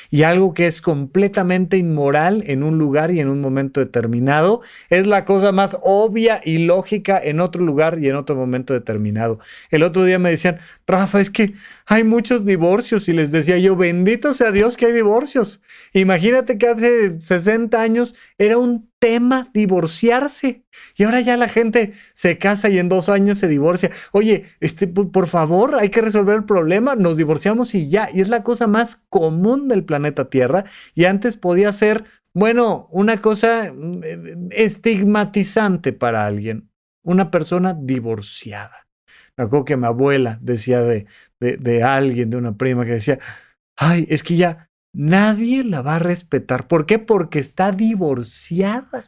Y 0.09 0.23
algo 0.23 0.55
que 0.55 0.67
es 0.67 0.81
completamente 0.81 1.77
inmoral 1.77 2.45
en 2.47 2.63
un 2.63 2.79
lugar 2.79 3.11
y 3.11 3.21
en 3.21 3.29
un 3.29 3.43
momento 3.43 3.81
determinado 3.81 4.63
es 4.89 5.07
la 5.07 5.27
cosa 5.27 5.53
más 5.53 5.77
obvia 5.83 6.41
y 6.43 6.65
lógica 6.65 7.21
en 7.23 7.41
otro 7.41 7.63
lugar 7.63 7.99
y 8.01 8.09
en 8.09 8.17
otro 8.17 8.37
momento 8.37 8.73
determinado. 8.73 9.39
El 9.71 9.83
otro 9.83 10.07
día 10.07 10.19
me 10.19 10.31
decían, 10.31 10.61
Rafa, 10.87 11.21
es 11.21 11.29
que 11.29 11.53
hay 11.87 12.03
muchos 12.03 12.47
divorcios 12.47 13.09
y 13.09 13.13
les 13.13 13.31
decía 13.31 13.59
yo, 13.59 13.77
bendito 13.77 14.33
sea 14.33 14.53
Dios 14.53 14.77
que 14.77 14.87
hay 14.87 14.93
divorcios. 14.93 15.61
Imagínate 15.93 16.57
que 16.57 16.69
hace 16.69 17.21
60 17.21 17.81
años 17.81 18.15
era 18.39 18.57
un 18.57 18.91
tema 18.99 19.51
divorciarse. 19.53 20.65
Y 20.97 21.05
ahora 21.05 21.21
ya 21.21 21.37
la 21.37 21.49
gente 21.49 21.93
se 22.15 22.39
casa 22.39 22.71
y 22.71 22.79
en 22.79 22.89
dos 22.89 23.11
años 23.11 23.37
se 23.37 23.49
divorcia. 23.49 23.91
Oye, 24.13 24.45
este, 24.61 24.87
por 24.89 25.27
favor, 25.27 25.75
hay 25.75 25.91
que 25.91 26.01
resolver 26.01 26.37
el 26.37 26.45
problema. 26.45 26.97
Nos 26.97 27.19
divorciamos 27.19 27.75
y 27.75 27.91
ya. 27.91 28.09
Y 28.13 28.23
es 28.23 28.31
la 28.31 28.43
cosa 28.43 28.67
más 28.67 29.05
común 29.11 29.69
del 29.69 29.85
planeta 29.85 30.31
Tierra. 30.31 30.65
Y 30.95 31.05
antes 31.05 31.37
podía 31.37 31.71
ser, 31.73 32.05
bueno, 32.33 32.89
una 32.93 33.19
cosa 33.19 33.71
mm, 33.71 34.49
estigmatizante 34.53 35.93
para 35.93 36.25
alguien. 36.25 36.71
Una 37.03 37.31
persona 37.31 37.77
divorciada. 37.79 38.84
Me 39.37 39.45
acuerdo 39.45 39.65
que 39.65 39.77
mi 39.77 39.87
abuela 39.87 40.39
decía 40.41 40.81
de, 40.81 41.07
de, 41.41 41.57
de 41.57 41.83
alguien, 41.83 42.31
de 42.31 42.37
una 42.37 42.57
prima 42.57 42.85
que 42.85 42.93
decía, 42.93 43.19
ay, 43.77 44.07
es 44.09 44.23
que 44.23 44.37
ya 44.37 44.71
nadie 44.95 45.65
la 45.65 45.83
va 45.83 45.97
a 45.97 46.01
respetar. 46.01 46.69
¿Por 46.69 46.87
qué? 46.87 46.99
Porque 46.99 47.39
está 47.39 47.73
divorciada. 47.73 49.05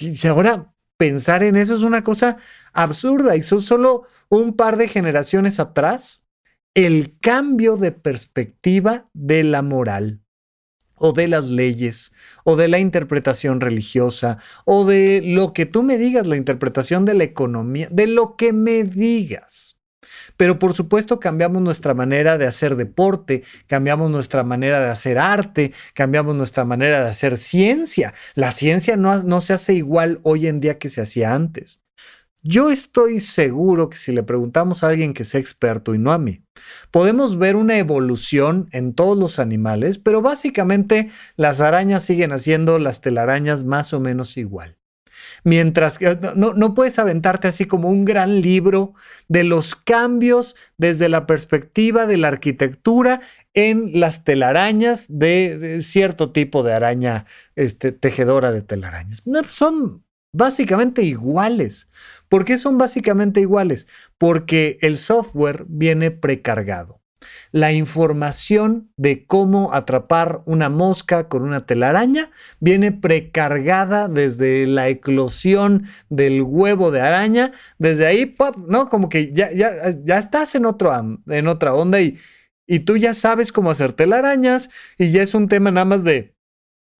Y 0.00 0.26
ahora 0.26 0.72
pensar 0.98 1.42
en 1.42 1.56
eso 1.56 1.74
es 1.74 1.82
una 1.82 2.02
cosa 2.02 2.38
absurda 2.72 3.36
y 3.36 3.42
son 3.42 3.60
solo 3.60 4.04
un 4.28 4.54
par 4.54 4.76
de 4.76 4.88
generaciones 4.88 5.60
atrás 5.60 6.26
el 6.74 7.18
cambio 7.20 7.76
de 7.76 7.92
perspectiva 7.92 9.08
de 9.14 9.44
la 9.44 9.62
moral 9.62 10.20
o 10.96 11.12
de 11.12 11.28
las 11.28 11.46
leyes 11.46 12.12
o 12.44 12.56
de 12.56 12.68
la 12.68 12.78
interpretación 12.78 13.60
religiosa 13.60 14.38
o 14.64 14.84
de 14.84 15.22
lo 15.24 15.52
que 15.52 15.66
tú 15.66 15.82
me 15.82 15.98
digas, 15.98 16.26
la 16.26 16.36
interpretación 16.36 17.04
de 17.04 17.14
la 17.14 17.24
economía, 17.24 17.88
de 17.90 18.06
lo 18.06 18.36
que 18.36 18.52
me 18.52 18.84
digas. 18.84 19.76
Pero 20.36 20.58
por 20.58 20.74
supuesto 20.74 21.20
cambiamos 21.20 21.62
nuestra 21.62 21.94
manera 21.94 22.38
de 22.38 22.46
hacer 22.46 22.76
deporte, 22.76 23.42
cambiamos 23.66 24.10
nuestra 24.10 24.42
manera 24.42 24.80
de 24.80 24.90
hacer 24.90 25.18
arte, 25.18 25.72
cambiamos 25.94 26.34
nuestra 26.34 26.64
manera 26.64 27.02
de 27.02 27.08
hacer 27.08 27.36
ciencia. 27.36 28.12
La 28.34 28.52
ciencia 28.52 28.96
no, 28.96 29.22
no 29.22 29.40
se 29.40 29.54
hace 29.54 29.74
igual 29.74 30.20
hoy 30.22 30.46
en 30.46 30.60
día 30.60 30.78
que 30.78 30.88
se 30.88 31.00
hacía 31.00 31.34
antes. 31.34 31.80
Yo 32.48 32.70
estoy 32.70 33.18
seguro 33.18 33.88
que 33.88 33.98
si 33.98 34.12
le 34.12 34.22
preguntamos 34.22 34.84
a 34.84 34.88
alguien 34.88 35.14
que 35.14 35.24
sea 35.24 35.40
experto 35.40 35.96
y 35.96 35.98
no 35.98 36.12
a 36.12 36.18
mí, 36.18 36.44
podemos 36.92 37.38
ver 37.38 37.56
una 37.56 37.76
evolución 37.76 38.68
en 38.70 38.94
todos 38.94 39.18
los 39.18 39.40
animales, 39.40 39.98
pero 39.98 40.22
básicamente 40.22 41.10
las 41.34 41.60
arañas 41.60 42.04
siguen 42.04 42.32
haciendo 42.32 42.78
las 42.78 43.00
telarañas 43.00 43.64
más 43.64 43.92
o 43.92 43.98
menos 43.98 44.36
igual. 44.36 44.78
Mientras 45.42 45.98
que 45.98 46.16
no, 46.36 46.54
no 46.54 46.74
puedes 46.74 47.00
aventarte 47.00 47.48
así 47.48 47.64
como 47.64 47.88
un 47.88 48.04
gran 48.04 48.40
libro 48.40 48.94
de 49.26 49.42
los 49.42 49.74
cambios 49.74 50.54
desde 50.76 51.08
la 51.08 51.26
perspectiva 51.26 52.06
de 52.06 52.16
la 52.16 52.28
arquitectura 52.28 53.22
en 53.54 53.98
las 53.98 54.22
telarañas 54.22 55.06
de, 55.08 55.80
cierto 55.82 56.30
tipo 56.30 56.62
de 56.62 56.74
araña 56.74 57.26
este, 57.56 57.90
tejedora 57.90 58.52
de 58.52 58.62
telarañas. 58.62 59.24
son 59.48 60.05
básicamente 60.36 61.02
iguales. 61.02 61.88
¿Por 62.28 62.44
qué 62.44 62.58
son 62.58 62.78
básicamente 62.78 63.40
iguales? 63.40 63.88
Porque 64.18 64.78
el 64.82 64.96
software 64.96 65.64
viene 65.68 66.10
precargado. 66.10 67.00
La 67.50 67.72
información 67.72 68.92
de 68.96 69.26
cómo 69.26 69.72
atrapar 69.72 70.42
una 70.44 70.68
mosca 70.68 71.28
con 71.28 71.42
una 71.42 71.64
telaraña 71.64 72.30
viene 72.60 72.92
precargada 72.92 74.08
desde 74.08 74.66
la 74.66 74.88
eclosión 74.88 75.84
del 76.08 76.42
huevo 76.42 76.90
de 76.90 77.00
araña. 77.00 77.52
Desde 77.78 78.06
ahí, 78.06 78.26
pop, 78.26 78.56
¿no? 78.68 78.88
Como 78.88 79.08
que 79.08 79.32
ya, 79.32 79.50
ya, 79.52 79.70
ya 80.04 80.18
estás 80.18 80.54
en, 80.54 80.66
otro, 80.66 80.92
en 81.26 81.48
otra 81.48 81.74
onda 81.74 82.00
y, 82.00 82.18
y 82.66 82.80
tú 82.80 82.96
ya 82.96 83.14
sabes 83.14 83.52
cómo 83.52 83.70
hacer 83.70 83.92
telarañas 83.92 84.70
y 84.98 85.10
ya 85.10 85.22
es 85.22 85.34
un 85.34 85.48
tema 85.48 85.70
nada 85.70 85.86
más 85.86 86.04
de 86.04 86.35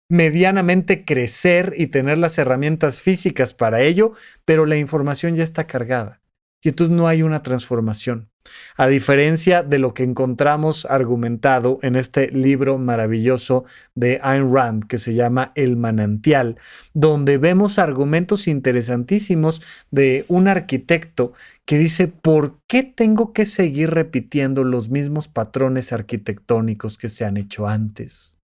medianamente 0.08 1.04
crecer 1.04 1.74
y 1.76 1.88
tener 1.88 2.18
las 2.18 2.38
herramientas 2.38 3.00
físicas 3.00 3.54
para 3.54 3.82
ello, 3.82 4.12
pero 4.44 4.66
la 4.66 4.76
información 4.76 5.34
ya 5.34 5.42
está 5.42 5.66
cargada 5.66 6.20
y 6.66 6.70
entonces 6.70 6.96
no 6.96 7.06
hay 7.06 7.22
una 7.22 7.44
transformación. 7.44 8.28
A 8.76 8.88
diferencia 8.88 9.62
de 9.62 9.78
lo 9.78 9.94
que 9.94 10.02
encontramos 10.02 10.84
argumentado 10.84 11.78
en 11.82 11.94
este 11.94 12.28
libro 12.32 12.76
maravilloso 12.76 13.64
de 13.94 14.18
Ayn 14.20 14.52
Rand 14.52 14.86
que 14.86 14.98
se 14.98 15.14
llama 15.14 15.52
El 15.54 15.76
manantial, 15.76 16.58
donde 16.92 17.38
vemos 17.38 17.78
argumentos 17.78 18.48
interesantísimos 18.48 19.62
de 19.92 20.24
un 20.26 20.48
arquitecto 20.48 21.32
que 21.64 21.78
dice, 21.78 22.08
¿por 22.08 22.58
qué 22.66 22.82
tengo 22.82 23.32
que 23.32 23.46
seguir 23.46 23.90
repitiendo 23.90 24.64
los 24.64 24.90
mismos 24.90 25.28
patrones 25.28 25.92
arquitectónicos 25.92 26.98
que 26.98 27.08
se 27.08 27.24
han 27.24 27.36
hecho 27.36 27.68
antes? 27.68 28.35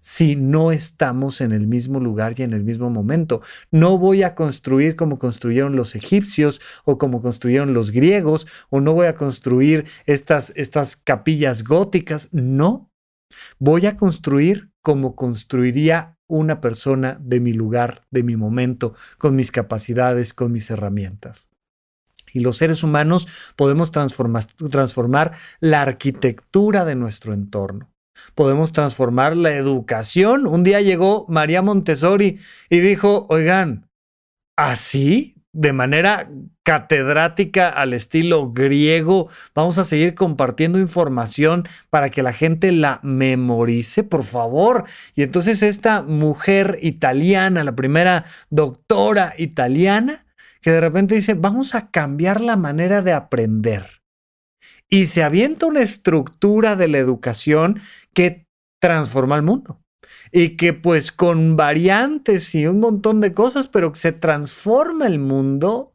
Si 0.00 0.34
no 0.34 0.72
estamos 0.72 1.40
en 1.40 1.52
el 1.52 1.66
mismo 1.66 2.00
lugar 2.00 2.34
y 2.36 2.42
en 2.42 2.52
el 2.52 2.64
mismo 2.64 2.90
momento. 2.90 3.42
No 3.70 3.98
voy 3.98 4.22
a 4.22 4.34
construir 4.34 4.96
como 4.96 5.18
construyeron 5.18 5.76
los 5.76 5.94
egipcios 5.94 6.60
o 6.84 6.98
como 6.98 7.22
construyeron 7.22 7.74
los 7.74 7.90
griegos, 7.90 8.46
o 8.70 8.80
no 8.80 8.94
voy 8.94 9.06
a 9.06 9.14
construir 9.14 9.86
estas, 10.06 10.52
estas 10.56 10.96
capillas 10.96 11.62
góticas. 11.62 12.28
No, 12.32 12.90
voy 13.58 13.86
a 13.86 13.96
construir 13.96 14.72
como 14.82 15.14
construiría 15.14 16.16
una 16.26 16.60
persona 16.60 17.18
de 17.20 17.40
mi 17.40 17.52
lugar, 17.52 18.06
de 18.10 18.22
mi 18.22 18.36
momento, 18.36 18.94
con 19.18 19.36
mis 19.36 19.50
capacidades, 19.50 20.32
con 20.32 20.52
mis 20.52 20.70
herramientas. 20.70 21.48
Y 22.32 22.40
los 22.40 22.58
seres 22.58 22.84
humanos 22.84 23.26
podemos 23.56 23.90
transformar, 23.90 24.44
transformar 24.70 25.32
la 25.58 25.82
arquitectura 25.82 26.84
de 26.84 26.94
nuestro 26.94 27.34
entorno 27.34 27.89
podemos 28.34 28.72
transformar 28.72 29.36
la 29.36 29.54
educación. 29.54 30.46
Un 30.46 30.62
día 30.62 30.80
llegó 30.80 31.26
María 31.28 31.62
Montessori 31.62 32.38
y 32.68 32.78
dijo, 32.80 33.26
oigan, 33.28 33.88
así, 34.56 35.36
de 35.52 35.72
manera 35.72 36.30
catedrática 36.62 37.68
al 37.68 37.92
estilo 37.94 38.52
griego, 38.52 39.28
vamos 39.54 39.78
a 39.78 39.84
seguir 39.84 40.14
compartiendo 40.14 40.78
información 40.78 41.68
para 41.90 42.10
que 42.10 42.22
la 42.22 42.32
gente 42.32 42.70
la 42.70 43.00
memorice, 43.02 44.04
por 44.04 44.22
favor. 44.22 44.84
Y 45.16 45.22
entonces 45.22 45.62
esta 45.62 46.02
mujer 46.02 46.78
italiana, 46.80 47.64
la 47.64 47.74
primera 47.74 48.24
doctora 48.50 49.34
italiana, 49.36 50.24
que 50.60 50.70
de 50.70 50.80
repente 50.80 51.14
dice, 51.14 51.34
vamos 51.34 51.74
a 51.74 51.90
cambiar 51.90 52.40
la 52.40 52.56
manera 52.56 53.02
de 53.02 53.12
aprender 53.12 53.99
y 54.90 55.06
se 55.06 55.22
avienta 55.22 55.66
una 55.66 55.80
estructura 55.80 56.76
de 56.76 56.88
la 56.88 56.98
educación 56.98 57.80
que 58.12 58.46
transforma 58.80 59.36
el 59.36 59.42
mundo 59.42 59.80
y 60.32 60.56
que 60.56 60.72
pues 60.72 61.12
con 61.12 61.56
variantes 61.56 62.54
y 62.54 62.66
un 62.66 62.80
montón 62.80 63.20
de 63.20 63.32
cosas, 63.32 63.68
pero 63.68 63.92
que 63.92 63.98
se 63.98 64.12
transforma 64.12 65.06
el 65.06 65.18
mundo 65.18 65.94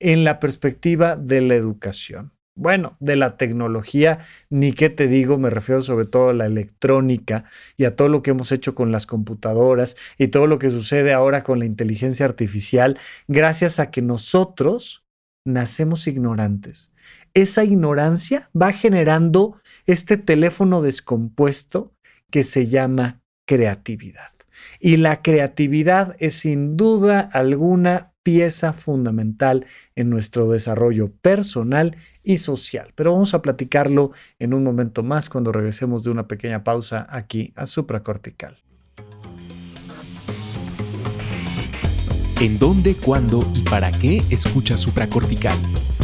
en 0.00 0.24
la 0.24 0.38
perspectiva 0.38 1.16
de 1.16 1.40
la 1.40 1.54
educación. 1.54 2.32
Bueno, 2.56 2.96
de 2.98 3.14
la 3.14 3.36
tecnología, 3.36 4.18
ni 4.50 4.72
qué 4.72 4.90
te 4.90 5.06
digo, 5.06 5.38
me 5.38 5.48
refiero 5.48 5.80
sobre 5.82 6.06
todo 6.06 6.30
a 6.30 6.34
la 6.34 6.46
electrónica 6.46 7.44
y 7.76 7.84
a 7.84 7.94
todo 7.94 8.08
lo 8.08 8.20
que 8.20 8.32
hemos 8.32 8.50
hecho 8.50 8.74
con 8.74 8.90
las 8.90 9.06
computadoras 9.06 9.96
y 10.18 10.28
todo 10.28 10.48
lo 10.48 10.58
que 10.58 10.70
sucede 10.70 11.12
ahora 11.12 11.44
con 11.44 11.60
la 11.60 11.66
inteligencia 11.66 12.26
artificial, 12.26 12.98
gracias 13.28 13.78
a 13.78 13.92
que 13.92 14.02
nosotros 14.02 15.04
nacemos 15.46 16.08
ignorantes. 16.08 16.90
Esa 17.38 17.62
ignorancia 17.62 18.50
va 18.60 18.72
generando 18.72 19.60
este 19.86 20.16
teléfono 20.16 20.82
descompuesto 20.82 21.94
que 22.32 22.42
se 22.42 22.66
llama 22.66 23.22
creatividad. 23.46 24.32
Y 24.80 24.96
la 24.96 25.22
creatividad 25.22 26.16
es 26.18 26.34
sin 26.34 26.76
duda 26.76 27.20
alguna 27.20 28.12
pieza 28.24 28.72
fundamental 28.72 29.66
en 29.94 30.10
nuestro 30.10 30.50
desarrollo 30.50 31.12
personal 31.12 31.96
y 32.24 32.38
social. 32.38 32.92
Pero 32.96 33.12
vamos 33.12 33.34
a 33.34 33.40
platicarlo 33.40 34.10
en 34.40 34.52
un 34.52 34.64
momento 34.64 35.04
más 35.04 35.28
cuando 35.28 35.52
regresemos 35.52 36.02
de 36.02 36.10
una 36.10 36.26
pequeña 36.26 36.64
pausa 36.64 37.06
aquí 37.08 37.52
a 37.54 37.68
supracortical. 37.68 38.58
¿En 42.40 42.56
dónde, 42.56 42.94
cuándo 42.94 43.44
y 43.52 43.62
para 43.62 43.90
qué 43.90 44.22
escuchas 44.30 44.80
supracortical? 44.80 45.58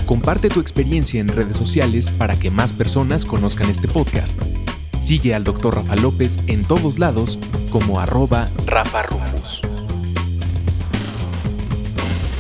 Comparte 0.05 0.49
tu 0.49 0.59
experiencia 0.59 1.21
en 1.21 1.29
redes 1.29 1.57
sociales 1.57 2.11
para 2.11 2.37
que 2.37 2.51
más 2.51 2.73
personas 2.73 3.25
conozcan 3.25 3.71
este 3.71 3.87
podcast. 3.87 4.41
Sigue 4.99 5.33
al 5.37 5.45
Dr. 5.45 5.77
Rafa 5.77 5.95
López 5.95 6.41
en 6.49 6.65
todos 6.65 6.99
lados 6.99 7.39
como 7.71 8.01
arroba 8.01 8.51
Rafa 8.67 9.05
Rufus. 9.05 9.63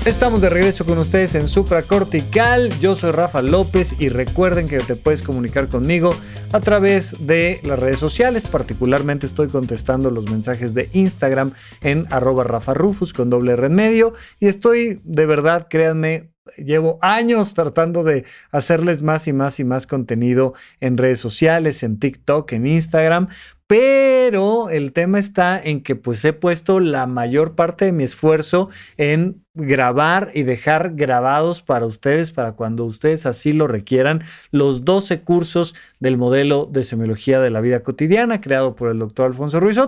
Estamos 0.06 0.42
de 0.42 0.50
regreso 0.50 0.84
con 0.84 0.98
ustedes 0.98 1.34
en 1.34 1.48
Supracortical. 1.48 2.78
Yo 2.78 2.94
soy 2.94 3.10
Rafa 3.10 3.40
López 3.40 3.96
y 3.98 4.10
recuerden 4.10 4.68
que 4.68 4.76
te 4.76 4.96
puedes 4.96 5.22
comunicar 5.22 5.68
conmigo 5.68 6.14
a 6.52 6.60
través 6.60 7.26
de 7.26 7.58
las 7.62 7.78
redes 7.78 8.00
sociales. 8.00 8.46
Particularmente 8.46 9.24
estoy 9.24 9.48
contestando 9.48 10.10
los 10.10 10.28
mensajes 10.28 10.74
de 10.74 10.90
Instagram 10.92 11.54
en 11.80 12.06
arroba 12.10 12.44
Rafa 12.44 12.74
Rufus 12.74 13.14
con 13.14 13.30
doble 13.30 13.56
red 13.56 13.70
medio. 13.70 14.12
Y 14.40 14.48
estoy 14.48 15.00
de 15.04 15.24
verdad, 15.24 15.68
créanme, 15.70 16.34
llevo 16.58 16.98
años 17.00 17.54
tratando 17.54 18.04
de 18.04 18.26
hacerles 18.50 19.00
más 19.00 19.26
y 19.26 19.32
más 19.32 19.58
y 19.58 19.64
más 19.64 19.86
contenido 19.86 20.52
en 20.80 20.98
redes 20.98 21.20
sociales, 21.20 21.82
en 21.82 21.98
TikTok, 21.98 22.52
en 22.52 22.66
Instagram, 22.66 23.28
pero 23.66 24.68
el 24.68 24.92
tema 24.92 25.18
está 25.18 25.58
en 25.58 25.82
que 25.82 25.96
pues 25.96 26.22
he 26.26 26.34
puesto 26.34 26.80
la 26.80 27.06
mayor 27.06 27.54
parte 27.54 27.86
de 27.86 27.92
mi 27.92 28.04
esfuerzo 28.04 28.68
en 28.98 29.43
grabar 29.54 30.30
y 30.34 30.42
dejar 30.42 30.94
grabados 30.94 31.62
para 31.62 31.86
ustedes, 31.86 32.32
para 32.32 32.52
cuando 32.52 32.84
ustedes 32.84 33.26
así 33.26 33.52
lo 33.52 33.66
requieran, 33.66 34.22
los 34.50 34.84
12 34.84 35.20
cursos 35.20 35.74
del 36.00 36.16
modelo 36.16 36.68
de 36.70 36.82
semiología 36.82 37.40
de 37.40 37.50
la 37.50 37.60
vida 37.60 37.80
cotidiana 37.80 38.40
creado 38.40 38.74
por 38.74 38.90
el 38.90 38.98
doctor 38.98 39.26
Alfonso 39.26 39.60
Ruiz. 39.60 39.78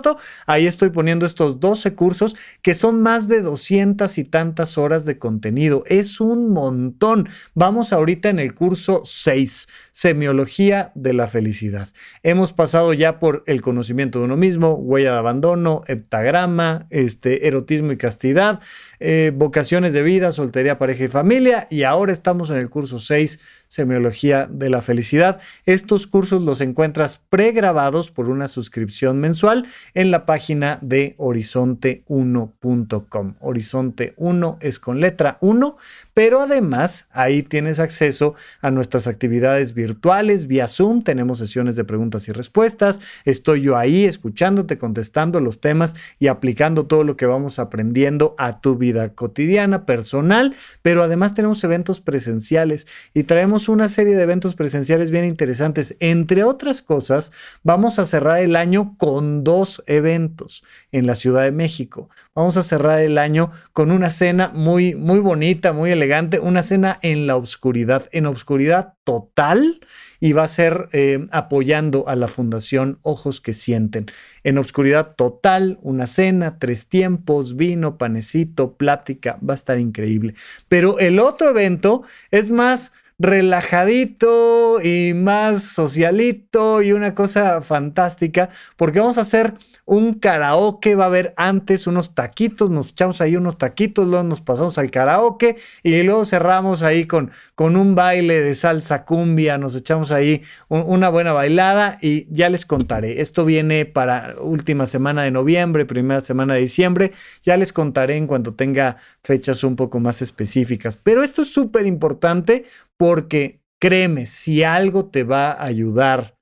Ahí 0.47 0.67
estoy 0.67 0.91
poniendo 0.91 1.27
estos 1.27 1.61
12 1.61 1.95
cursos 1.95 2.37
que 2.63 2.75
son 2.75 3.03
más 3.03 3.29
de 3.29 3.43
200 3.43 4.19
y 4.19 4.25
tantas 4.25 4.79
horas 4.79 5.05
de 5.05 5.19
contenido. 5.19 5.85
Es 5.87 6.21
un 6.21 6.53
montón. 6.53 7.29
Vamos 7.55 7.93
ahorita 7.93 8.29
en 8.29 8.39
el 8.39 8.55
curso 8.55 9.03
6, 9.05 9.69
semiología 9.93 10.91
de 10.95 11.13
la 11.13 11.27
felicidad. 11.27 11.89
Hemos 12.23 12.53
pasado 12.53 12.93
ya 12.93 13.19
por 13.19 13.45
el 13.47 13.63
conocimiento 13.63 14.19
de 14.19 14.27
uno 14.27 14.37
mismo, 14.37 14.75
huella 14.75 15.13
de 15.13 15.19
abandono, 15.19 15.83
heptagrama, 15.87 16.87
este, 16.91 17.47
erotismo 17.47 17.93
y 17.93 17.97
castidad, 17.97 18.61
eh, 19.01 19.33
vocaciones 19.35 19.93
de 19.93 20.03
vida, 20.03 20.33
soltería, 20.33 20.79
pareja 20.79 21.05
y 21.05 21.09
familia. 21.09 21.67
Y 21.71 21.83
ahora 21.83 22.13
estamos 22.13 22.49
en 22.51 22.57
el 22.57 22.71
curso 22.71 22.99
6, 22.99 23.41
Semiología 23.69 24.49
de 24.51 24.71
la 24.71 24.81
Felicidad. 24.83 25.41
Estos 25.65 26.07
cursos 26.07 26.43
los 26.43 26.61
encuentras 26.61 27.21
pregrabados 27.29 28.11
por 28.11 28.31
una 28.31 28.49
suscripción 28.49 29.19
mensual 29.19 29.67
en 29.95 30.11
la 30.11 30.27
página 30.27 30.79
de 30.83 31.15
horizonte1.com. 31.19 33.35
Horizonte 33.41 34.15
1 34.17 34.59
es 34.61 34.79
con 34.79 35.01
letra 35.01 35.39
1, 35.41 35.77
pero 36.15 36.41
además 36.41 37.09
ahí 37.13 37.43
tienes 37.43 37.81
acceso 37.81 38.35
a 38.61 38.71
nuestras 38.71 39.07
actividades 39.07 39.75
virtuales 39.75 40.47
vía 40.47 40.69
Zoom. 40.69 41.03
Tenemos 41.03 41.39
sesiones 41.39 41.77
de 41.77 41.85
preguntas 41.85 42.29
y 42.29 42.33
respuestas. 42.33 43.01
Estoy 43.25 43.63
yo 43.63 43.77
ahí 43.77 44.05
escuchándote, 44.05 44.79
contestando 44.79 45.41
los 45.41 45.61
temas 45.61 45.97
y 46.19 46.29
aplicando 46.29 46.87
todo 46.87 47.05
lo 47.05 47.17
que 47.17 47.27
vamos 47.27 47.59
aprendiendo 47.59 48.35
a 48.39 48.61
tu 48.61 48.77
vida 48.77 48.86
cotidiana, 49.14 49.87
personal, 49.87 50.55
pero 50.83 51.03
además 51.03 51.35
tenemos 51.35 51.62
eventos 51.64 52.01
presenciales 52.01 52.87
y 53.14 53.25
traemos 53.25 53.68
una 53.68 53.88
serie 53.88 54.16
de 54.16 54.22
eventos 54.22 54.55
presenciales 54.55 55.11
bien 55.11 55.25
interesantes. 55.25 55.96
Entre 56.01 56.44
otras 56.44 56.83
cosas, 56.83 57.33
vamos 57.62 57.99
a 57.99 58.07
cerrar 58.07 58.40
el 58.40 58.57
año 58.57 58.96
con 58.99 59.44
dos 59.44 59.83
eventos 59.87 60.64
en 60.92 61.07
la 61.07 61.14
Ciudad 61.14 61.42
de 61.42 61.53
México. 61.53 62.09
Vamos 62.37 62.59
a 62.59 62.62
cerrar 62.62 63.01
el 63.01 63.16
año 63.16 63.51
con 63.72 63.90
una 63.90 64.11
cena 64.11 64.51
muy, 64.53 64.94
muy 64.94 65.20
bonita, 65.20 65.72
muy 65.72 65.90
elegante, 65.90 66.38
una 66.38 66.62
cena 66.62 66.99
en 67.01 67.27
la 67.27 67.35
oscuridad, 67.35 68.11
en 68.12 68.27
oscuridad 68.27 68.92
total 69.05 69.81
y 70.20 70.35
va 70.35 70.42
a 70.42 70.49
ser 70.49 70.90
eh, 70.92 71.27
apoyando 71.33 72.07
a 72.09 72.14
la 72.14 72.29
Fundación 72.29 72.99
Ojos 73.01 73.40
que 73.40 73.55
Sienten. 73.55 74.05
En 74.44 74.59
oscuridad 74.59 75.14
total, 75.16 75.79
una 75.81 76.07
cena, 76.07 76.59
tres 76.59 76.88
tiempos, 76.88 77.57
vino, 77.57 77.96
panecito, 77.96 78.75
plática, 78.75 79.38
va 79.42 79.55
a 79.55 79.57
estar 79.57 79.79
increíble. 79.79 80.35
Pero 80.68 80.99
el 80.99 81.20
otro 81.20 81.49
evento 81.49 82.03
es 82.31 82.51
más 82.51 82.92
relajadito 83.19 84.81
y 84.83 85.15
más 85.15 85.63
socialito 85.63 86.83
y 86.83 86.93
una 86.93 87.15
cosa 87.15 87.63
fantástica 87.63 88.51
porque 88.77 89.01
vamos 89.01 89.17
a 89.19 89.23
hacer 89.23 89.55
un 89.87 90.15
karaoke, 90.15 90.97
va 90.97 91.05
a 91.05 91.07
haber 91.07 91.33
antes 91.37 91.87
unos 91.87 92.15
taquitos, 92.15 92.71
nos 92.71 92.91
echamos 92.91 93.21
ahí 93.21 93.37
unos 93.37 93.57
taquitos, 93.57 94.07
luego 94.07 94.25
nos 94.25 94.41
pasamos 94.41 94.79
al 94.79 94.91
karaoke 94.91 95.57
y 95.85 96.03
luego 96.03 96.25
cerramos 96.25 96.83
ahí 96.83 97.07
con, 97.07 97.31
con 97.55 97.77
un 97.77 97.95
baile 97.95 98.41
de 98.41 98.55
salsa 98.55 99.05
cumbia, 99.05 99.59
nos 99.59 99.77
echamos 99.77 100.11
ahí 100.11 100.43
una 100.69 101.09
buena 101.09 101.33
bailada 101.33 101.99
y 102.03 102.27
ya 102.35 102.51
les 102.51 102.67
contaré. 102.67 103.21
Esto 103.21 103.45
viene 103.45 103.87
para 103.87 104.35
última 104.41 104.87
semana 104.87 105.23
de 105.23 105.31
noviembre, 105.31 105.87
primera 105.87 106.21
semana 106.21 106.55
de 106.55 106.61
diciembre, 106.61 107.13
ya 107.43 107.57
les 107.57 107.73
contaré 107.73 108.17
en 108.17 108.27
cuanto 108.27 108.55
tenga 108.55 108.97
fechas 109.23 109.63
un 109.63 109.77
poco 109.77 110.01
más 110.01 110.21
específicas. 110.21 110.97
Pero 110.97 111.23
esto 111.23 111.43
es 111.43 111.53
súper 111.53 111.87
importante 111.87 112.65
porque 113.07 113.61
créeme, 113.81 114.27
si 114.27 114.64
algo 114.64 115.07
te 115.07 115.23
va 115.23 115.53
a 115.53 115.64
ayudar 115.64 116.37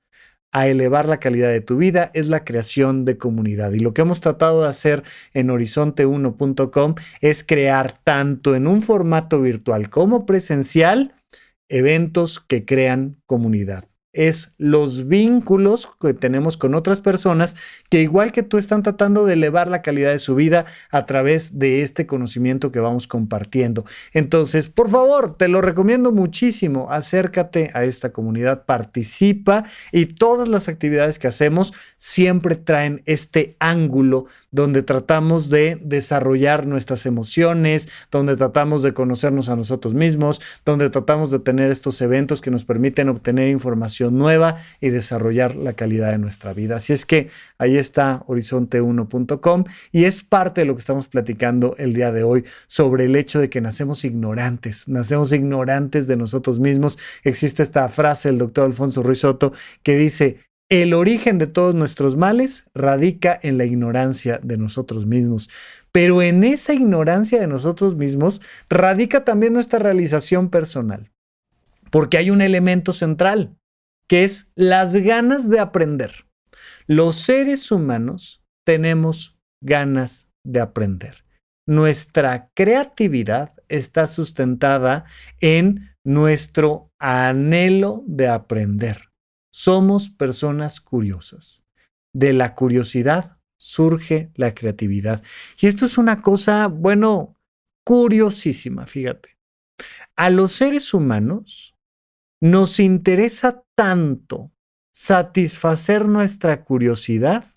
a 0.51 0.67
elevar 0.67 1.07
la 1.07 1.19
calidad 1.19 1.49
de 1.49 1.61
tu 1.61 1.77
vida 1.77 2.09
es 2.15 2.27
la 2.27 2.43
creación 2.43 3.05
de 3.05 3.19
comunidad. 3.19 3.71
Y 3.73 3.81
lo 3.81 3.93
que 3.93 4.01
hemos 4.01 4.19
tratado 4.19 4.63
de 4.63 4.69
hacer 4.69 5.03
en 5.35 5.49
horizonte1.com 5.49 6.95
es 7.21 7.43
crear 7.43 7.91
tanto 8.03 8.55
en 8.55 8.65
un 8.65 8.81
formato 8.81 9.41
virtual 9.41 9.91
como 9.91 10.25
presencial 10.25 11.13
eventos 11.69 12.39
que 12.39 12.65
crean 12.65 13.21
comunidad 13.27 13.83
es 14.15 14.55
los 14.57 15.07
vínculos 15.07 15.87
que 15.99 16.13
tenemos 16.13 16.57
con 16.57 16.73
otras 16.73 17.01
personas 17.01 17.55
que 17.89 18.01
igual 18.01 18.31
que 18.31 18.43
tú 18.43 18.57
están 18.57 18.81
tratando 18.81 19.25
de 19.25 19.33
elevar 19.33 19.67
la 19.67 19.81
calidad 19.81 20.11
de 20.11 20.19
su 20.19 20.35
vida 20.35 20.65
a 20.89 21.05
través 21.05 21.59
de 21.59 21.81
este 21.81 22.07
conocimiento 22.07 22.71
que 22.71 22.79
vamos 22.79 23.07
compartiendo. 23.07 23.85
Entonces, 24.13 24.69
por 24.69 24.89
favor, 24.89 25.35
te 25.37 25.47
lo 25.47 25.61
recomiendo 25.61 26.11
muchísimo. 26.11 26.91
Acércate 26.91 27.71
a 27.73 27.83
esta 27.83 28.11
comunidad, 28.11 28.65
participa 28.65 29.65
y 29.91 30.05
todas 30.05 30.47
las 30.47 30.67
actividades 30.67 31.19
que 31.19 31.27
hacemos 31.27 31.73
siempre 31.97 32.55
traen 32.55 33.01
este 33.05 33.55
ángulo 33.59 34.25
donde 34.51 34.83
tratamos 34.83 35.49
de 35.49 35.77
desarrollar 35.81 36.65
nuestras 36.65 37.05
emociones, 37.05 37.89
donde 38.11 38.37
tratamos 38.37 38.83
de 38.83 38.93
conocernos 38.93 39.49
a 39.49 39.55
nosotros 39.55 39.93
mismos, 39.93 40.41
donde 40.65 40.89
tratamos 40.89 41.31
de 41.31 41.39
tener 41.39 41.71
estos 41.71 42.01
eventos 42.01 42.41
que 42.41 42.51
nos 42.51 42.65
permiten 42.65 43.09
obtener 43.09 43.49
información 43.49 44.04
nueva 44.11 44.57
y 44.81 44.89
desarrollar 44.89 45.55
la 45.55 45.73
calidad 45.73 46.11
de 46.11 46.17
nuestra 46.17 46.53
vida. 46.53 46.77
Así 46.77 46.93
es 46.93 47.05
que 47.05 47.29
ahí 47.57 47.77
está 47.77 48.23
horizonte1.com 48.27 49.63
y 49.91 50.05
es 50.05 50.21
parte 50.23 50.61
de 50.61 50.65
lo 50.65 50.75
que 50.75 50.79
estamos 50.79 51.07
platicando 51.07 51.75
el 51.77 51.93
día 51.93 52.11
de 52.11 52.23
hoy 52.23 52.45
sobre 52.67 53.05
el 53.05 53.15
hecho 53.15 53.39
de 53.39 53.49
que 53.49 53.61
nacemos 53.61 54.05
ignorantes, 54.05 54.87
nacemos 54.87 55.31
ignorantes 55.31 56.07
de 56.07 56.17
nosotros 56.17 56.59
mismos. 56.59 56.97
Existe 57.23 57.63
esta 57.63 57.87
frase 57.89 58.29
del 58.29 58.37
doctor 58.37 58.65
Alfonso 58.65 59.01
Ruiz 59.01 59.19
Soto 59.19 59.53
que 59.83 59.95
dice, 59.95 60.39
el 60.69 60.95
origen 60.95 61.37
de 61.37 61.45
todos 61.45 61.75
nuestros 61.75 62.17
males 62.17 62.71
radica 62.73 63.39
en 63.43 63.59
la 63.59 63.65
ignorancia 63.65 64.39
de 64.41 64.57
nosotros 64.57 65.05
mismos. 65.05 65.49
Pero 65.91 66.23
en 66.23 66.43
esa 66.43 66.73
ignorancia 66.73 67.39
de 67.39 67.45
nosotros 67.47 67.95
mismos 67.95 68.41
radica 68.67 69.23
también 69.23 69.53
nuestra 69.53 69.77
realización 69.77 70.49
personal. 70.49 71.11
Porque 71.91 72.17
hay 72.17 72.31
un 72.31 72.41
elemento 72.41 72.93
central 72.93 73.55
que 74.07 74.23
es 74.23 74.51
las 74.55 74.95
ganas 74.95 75.49
de 75.49 75.59
aprender. 75.59 76.27
Los 76.87 77.15
seres 77.15 77.71
humanos 77.71 78.43
tenemos 78.65 79.37
ganas 79.61 80.29
de 80.43 80.59
aprender. 80.59 81.25
Nuestra 81.67 82.51
creatividad 82.53 83.51
está 83.67 84.05
sustentada 84.05 85.05
en 85.39 85.95
nuestro 86.03 86.91
anhelo 86.99 88.03
de 88.05 88.27
aprender. 88.27 89.09
Somos 89.51 90.09
personas 90.09 90.79
curiosas. 90.79 91.63
De 92.13 92.33
la 92.33 92.53
curiosidad 92.53 93.39
surge 93.57 94.31
la 94.35 94.53
creatividad. 94.53 95.23
Y 95.59 95.67
esto 95.67 95.85
es 95.85 95.97
una 95.97 96.21
cosa, 96.21 96.67
bueno, 96.67 97.35
curiosísima, 97.83 98.85
fíjate. 98.85 99.37
A 100.15 100.29
los 100.29 100.51
seres 100.51 100.93
humanos 100.93 101.74
nos 102.45 102.79
interesa 102.79 103.63
tanto 103.75 104.51
satisfacer 104.93 106.07
nuestra 106.07 106.63
curiosidad 106.63 107.55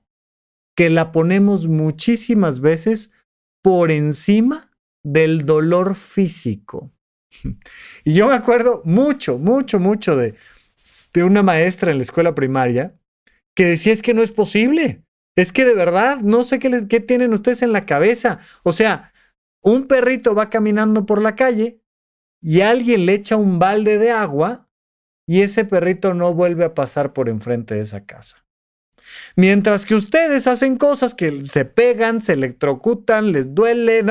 que 0.74 0.88
la 0.88 1.12
ponemos 1.12 1.68
muchísimas 1.68 2.60
veces 2.60 3.12
por 3.62 3.90
encima 3.90 4.70
del 5.04 5.44
dolor 5.44 5.94
físico. 5.94 6.90
Y 8.02 8.14
yo 8.14 8.28
me 8.28 8.34
acuerdo 8.34 8.80
mucho, 8.86 9.38
mucho, 9.38 9.78
mucho 9.78 10.16
de, 10.16 10.36
de 11.12 11.22
una 11.22 11.42
maestra 11.42 11.90
en 11.90 11.98
la 11.98 12.04
escuela 12.04 12.34
primaria 12.34 12.98
que 13.54 13.66
decía 13.66 13.92
es 13.92 14.00
que 14.00 14.14
no 14.14 14.22
es 14.22 14.32
posible. 14.32 15.04
Es 15.36 15.52
que 15.52 15.66
de 15.66 15.74
verdad, 15.74 16.20
no 16.20 16.44
sé 16.44 16.58
qué, 16.58 16.86
qué 16.88 17.00
tienen 17.00 17.34
ustedes 17.34 17.60
en 17.60 17.72
la 17.72 17.84
cabeza. 17.84 18.40
O 18.62 18.72
sea, 18.72 19.12
un 19.62 19.86
perrito 19.86 20.34
va 20.34 20.48
caminando 20.48 21.04
por 21.04 21.20
la 21.20 21.36
calle 21.36 21.82
y 22.40 22.62
alguien 22.62 23.04
le 23.04 23.12
echa 23.12 23.36
un 23.36 23.58
balde 23.58 23.98
de 23.98 24.12
agua 24.12 24.67
y 25.28 25.42
ese 25.42 25.66
perrito 25.66 26.14
no 26.14 26.32
vuelve 26.32 26.64
a 26.64 26.74
pasar 26.74 27.12
por 27.12 27.28
enfrente 27.28 27.74
de 27.74 27.82
esa 27.82 28.06
casa. 28.06 28.46
Mientras 29.36 29.84
que 29.84 29.94
ustedes 29.94 30.46
hacen 30.46 30.76
cosas 30.76 31.14
que 31.14 31.44
se 31.44 31.66
pegan, 31.66 32.22
se 32.22 32.32
electrocutan, 32.32 33.30
les 33.30 33.54
duele, 33.54 34.02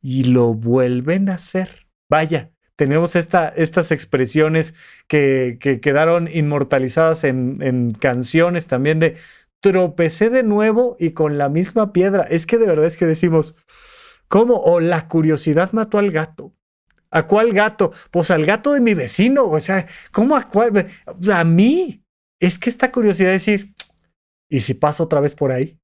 y 0.00 0.24
lo 0.24 0.54
vuelven 0.54 1.28
a 1.28 1.34
hacer. 1.34 1.86
Vaya, 2.08 2.50
tenemos 2.76 3.14
esta, 3.14 3.48
estas 3.48 3.92
expresiones 3.92 4.74
que, 5.06 5.58
quedaron 5.82 6.28
inmortalizadas 6.32 7.24
en, 7.24 7.56
en 7.60 7.92
canciones 7.92 8.66
también 8.66 9.00
de 9.00 9.16
tropecé 9.60 10.30
de 10.30 10.42
nuevo 10.42 10.96
y 10.98 11.10
con 11.10 11.36
la 11.36 11.50
misma 11.50 11.92
piedra. 11.92 12.22
Es 12.22 12.46
que 12.46 12.56
de 12.56 12.66
verdad 12.66 12.86
es 12.86 12.96
que 12.96 13.04
decimos, 13.04 13.54
¿cómo? 14.28 14.62
O 14.62 14.80
la 14.80 15.08
curiosidad 15.08 15.72
mató 15.72 15.98
al 15.98 16.10
gato. 16.10 16.54
¿A 17.10 17.26
cuál 17.26 17.52
gato? 17.52 17.92
Pues 18.10 18.30
al 18.30 18.44
gato 18.44 18.72
de 18.72 18.80
mi 18.80 18.94
vecino. 18.94 19.46
O 19.46 19.60
sea, 19.60 19.86
¿cómo 20.12 20.36
a 20.36 20.48
cuál? 20.48 20.86
A 21.32 21.44
mí. 21.44 22.02
Es 22.40 22.58
que 22.58 22.68
esta 22.68 22.92
curiosidad 22.92 23.28
de 23.28 23.34
decir, 23.34 23.74
¿y 24.50 24.60
si 24.60 24.74
paso 24.74 25.04
otra 25.04 25.20
vez 25.20 25.34
por 25.34 25.52
ahí? 25.52 25.78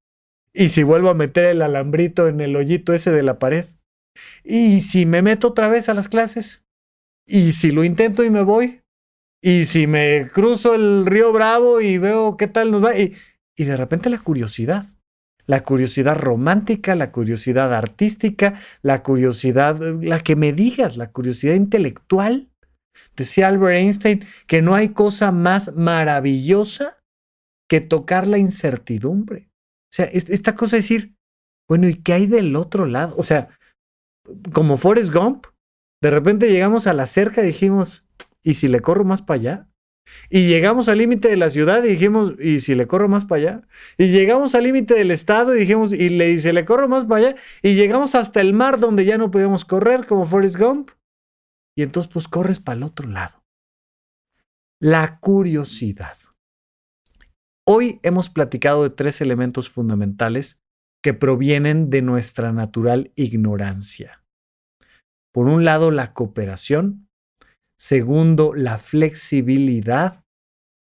¿Y 0.53 0.69
si 0.69 0.83
vuelvo 0.83 1.09
a 1.09 1.15
meter 1.15 1.47
el 1.47 1.63
alambrito 1.63 2.29
en 2.29 2.41
el 2.41 2.55
hoyito 2.57 2.93
ese 2.93 3.11
de 3.11 3.23
la 3.23 3.39
pared? 3.39 3.65
¿Y 4.45 4.83
si 4.83 5.07
me 5.07 5.23
meto 5.23 5.49
otra 5.49 5.69
vez 5.69 5.89
a 5.89 5.95
las 5.95 6.09
clases? 6.09 6.65
¿Y 7.27 7.53
si 7.53 7.71
lo 7.71 7.85
intento 7.85 8.23
y 8.23 8.31
me 8.31 8.43
voy? 8.43 8.83
¿Y 9.41 9.65
si 9.65 9.87
me 9.87 10.29
cruzo 10.33 10.75
el 10.75 11.07
río 11.07 11.33
Bravo 11.33 11.81
y 11.81 11.97
veo 11.99 12.37
qué 12.37 12.49
tal 12.49 12.71
nos 12.71 12.85
va? 12.85 12.99
Y, 12.99 13.15
y 13.57 13.65
de 13.65 13.77
repente 13.77 14.11
la 14.11 14.19
curiosidad 14.19 14.85
la 15.47 15.63
curiosidad 15.63 16.17
romántica, 16.17 16.95
la 16.95 17.11
curiosidad 17.11 17.75
artística, 17.75 18.55
la 18.83 19.03
curiosidad, 19.03 19.79
la 20.01 20.21
que 20.21 20.37
me 20.37 20.53
digas, 20.53 20.97
la 20.97 21.11
curiosidad 21.11 21.55
intelectual. 21.55 22.49
Decía 23.17 23.49
Albert 23.49 23.79
Einstein 23.79 24.25
que 24.47 24.63
no 24.63 24.75
hay 24.75 24.91
cosa 24.91 25.33
más 25.33 25.75
maravillosa 25.75 26.99
que 27.69 27.81
tocar 27.81 28.27
la 28.27 28.39
incertidumbre. 28.39 29.49
O 29.93 29.95
sea, 29.95 30.07
esta 30.07 30.55
cosa 30.55 30.77
de 30.77 30.83
decir, 30.83 31.17
bueno, 31.69 31.89
¿y 31.89 31.95
qué 31.95 32.13
hay 32.13 32.27
del 32.27 32.55
otro 32.57 32.87
lado? 32.87 33.15
O 33.17 33.23
sea, 33.23 33.49
como 34.53 34.77
Forrest 34.77 35.13
Gump, 35.13 35.47
de 36.03 36.11
repente 36.11 36.51
llegamos 36.51 36.87
a 36.87 36.93
la 36.93 37.07
cerca 37.07 37.43
y 37.43 37.47
dijimos, 37.47 38.05
¿y 38.43 38.55
si 38.55 38.69
le 38.69 38.81
corro 38.81 39.05
más 39.05 39.23
para 39.23 39.41
allá? 39.41 39.69
Y 40.31 40.47
llegamos 40.47 40.89
al 40.89 40.99
límite 40.99 41.29
de 41.29 41.37
la 41.37 41.51
ciudad 41.51 41.85
y 41.85 41.89
dijimos, 41.89 42.33
¿y 42.41 42.61
si 42.61 42.75
le 42.75 42.87
corro 42.87 43.09
más 43.09 43.25
para 43.25 43.41
allá? 43.41 43.69
Y 43.99 44.09
llegamos 44.09 44.55
al 44.55 44.65
límite 44.65 44.95
del 44.95 45.11
estado 45.11 45.55
y 45.55 45.61
dijimos, 45.61 45.93
¿y 45.93 46.09
le, 46.09 46.37
le 46.37 46.65
corro 46.65 46.89
más 46.89 47.05
para 47.05 47.29
allá? 47.29 47.37
Y 47.63 47.75
llegamos 47.75 48.15
hasta 48.15 48.41
el 48.41 48.53
mar 48.53 48.79
donde 48.79 49.05
ya 49.05 49.19
no 49.19 49.31
podíamos 49.31 49.65
correr, 49.65 50.07
como 50.07 50.27
Forrest 50.27 50.59
Gump. 50.59 50.91
Y 51.77 51.83
entonces 51.83 52.13
pues 52.13 52.29
corres 52.29 52.61
para 52.61 52.77
el 52.77 52.83
otro 52.83 53.09
lado. 53.09 53.43
La 54.81 55.21
curiosidad. 55.21 56.17
Hoy 57.65 58.01
hemos 58.03 58.29
platicado 58.29 58.83
de 58.83 58.91
tres 58.91 59.21
elementos 59.21 59.71
fundamentales 59.71 60.61
que 61.03 61.15
provienen 61.15 61.91
de 61.91 62.03
nuestra 62.03 62.53
natural 62.53 63.13
ignorancia. 63.17 64.25
Por 65.33 65.47
un 65.47 65.65
lado, 65.65 65.91
la 65.91 66.13
cooperación, 66.13 67.09
Segundo, 67.83 68.55
la 68.55 68.79
flexibilidad. 68.79 70.25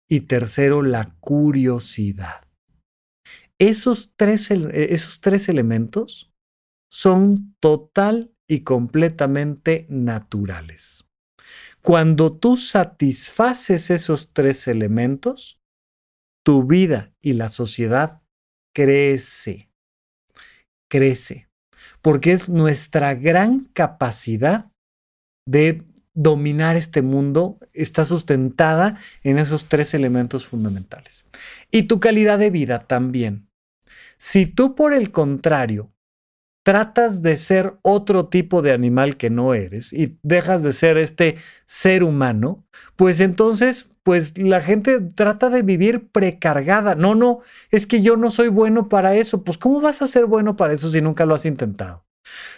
Y 0.09 0.21
tercero, 0.27 0.81
la 0.81 1.15
curiosidad. 1.21 2.45
Esos 3.57 4.11
tres, 4.17 4.51
esos 4.51 5.21
tres 5.21 5.47
elementos 5.47 6.33
son 6.91 7.55
total 7.61 8.35
y 8.49 8.65
completamente 8.65 9.87
naturales. 9.89 11.07
Cuando 11.81 12.37
tú 12.37 12.57
satisfaces 12.57 13.89
esos 13.89 14.33
tres 14.33 14.67
elementos, 14.67 15.61
tu 16.45 16.67
vida 16.67 17.13
y 17.21 17.33
la 17.33 17.47
sociedad 17.47 18.21
crece, 18.75 19.69
crece, 20.91 21.47
porque 22.01 22.33
es 22.33 22.49
nuestra 22.49 23.15
gran 23.15 23.63
capacidad 23.73 24.69
de 25.47 25.81
dominar 26.13 26.75
este 26.75 27.01
mundo 27.01 27.57
está 27.73 28.05
sustentada 28.05 28.97
en 29.23 29.37
esos 29.39 29.65
tres 29.65 29.93
elementos 29.93 30.45
fundamentales. 30.45 31.25
Y 31.71 31.83
tu 31.83 31.99
calidad 31.99 32.39
de 32.39 32.49
vida 32.49 32.79
también. 32.79 33.49
Si 34.17 34.45
tú, 34.45 34.75
por 34.75 34.93
el 34.93 35.11
contrario, 35.11 35.91
tratas 36.63 37.21
de 37.21 37.35
ser 37.35 37.77
otro 37.81 38.27
tipo 38.27 38.61
de 38.61 38.71
animal 38.71 39.17
que 39.17 39.29
no 39.29 39.53
eres 39.53 39.91
y 39.91 40.17
dejas 40.23 40.63
de 40.63 40.71
ser 40.71 40.97
este 40.97 41.35
ser 41.65 42.03
humano, 42.03 42.65
pues 42.95 43.19
entonces, 43.19 43.89
pues 44.03 44.37
la 44.37 44.61
gente 44.61 45.01
trata 45.01 45.49
de 45.49 45.61
vivir 45.61 46.07
precargada. 46.09 46.95
No, 46.95 47.15
no, 47.15 47.41
es 47.69 47.85
que 47.85 48.01
yo 48.01 48.15
no 48.15 48.31
soy 48.31 48.47
bueno 48.47 48.87
para 48.87 49.15
eso. 49.15 49.43
Pues 49.43 49.57
¿cómo 49.57 49.81
vas 49.81 50.01
a 50.01 50.07
ser 50.07 50.25
bueno 50.25 50.55
para 50.55 50.73
eso 50.73 50.89
si 50.89 51.01
nunca 51.01 51.25
lo 51.25 51.35
has 51.35 51.45
intentado? 51.45 52.05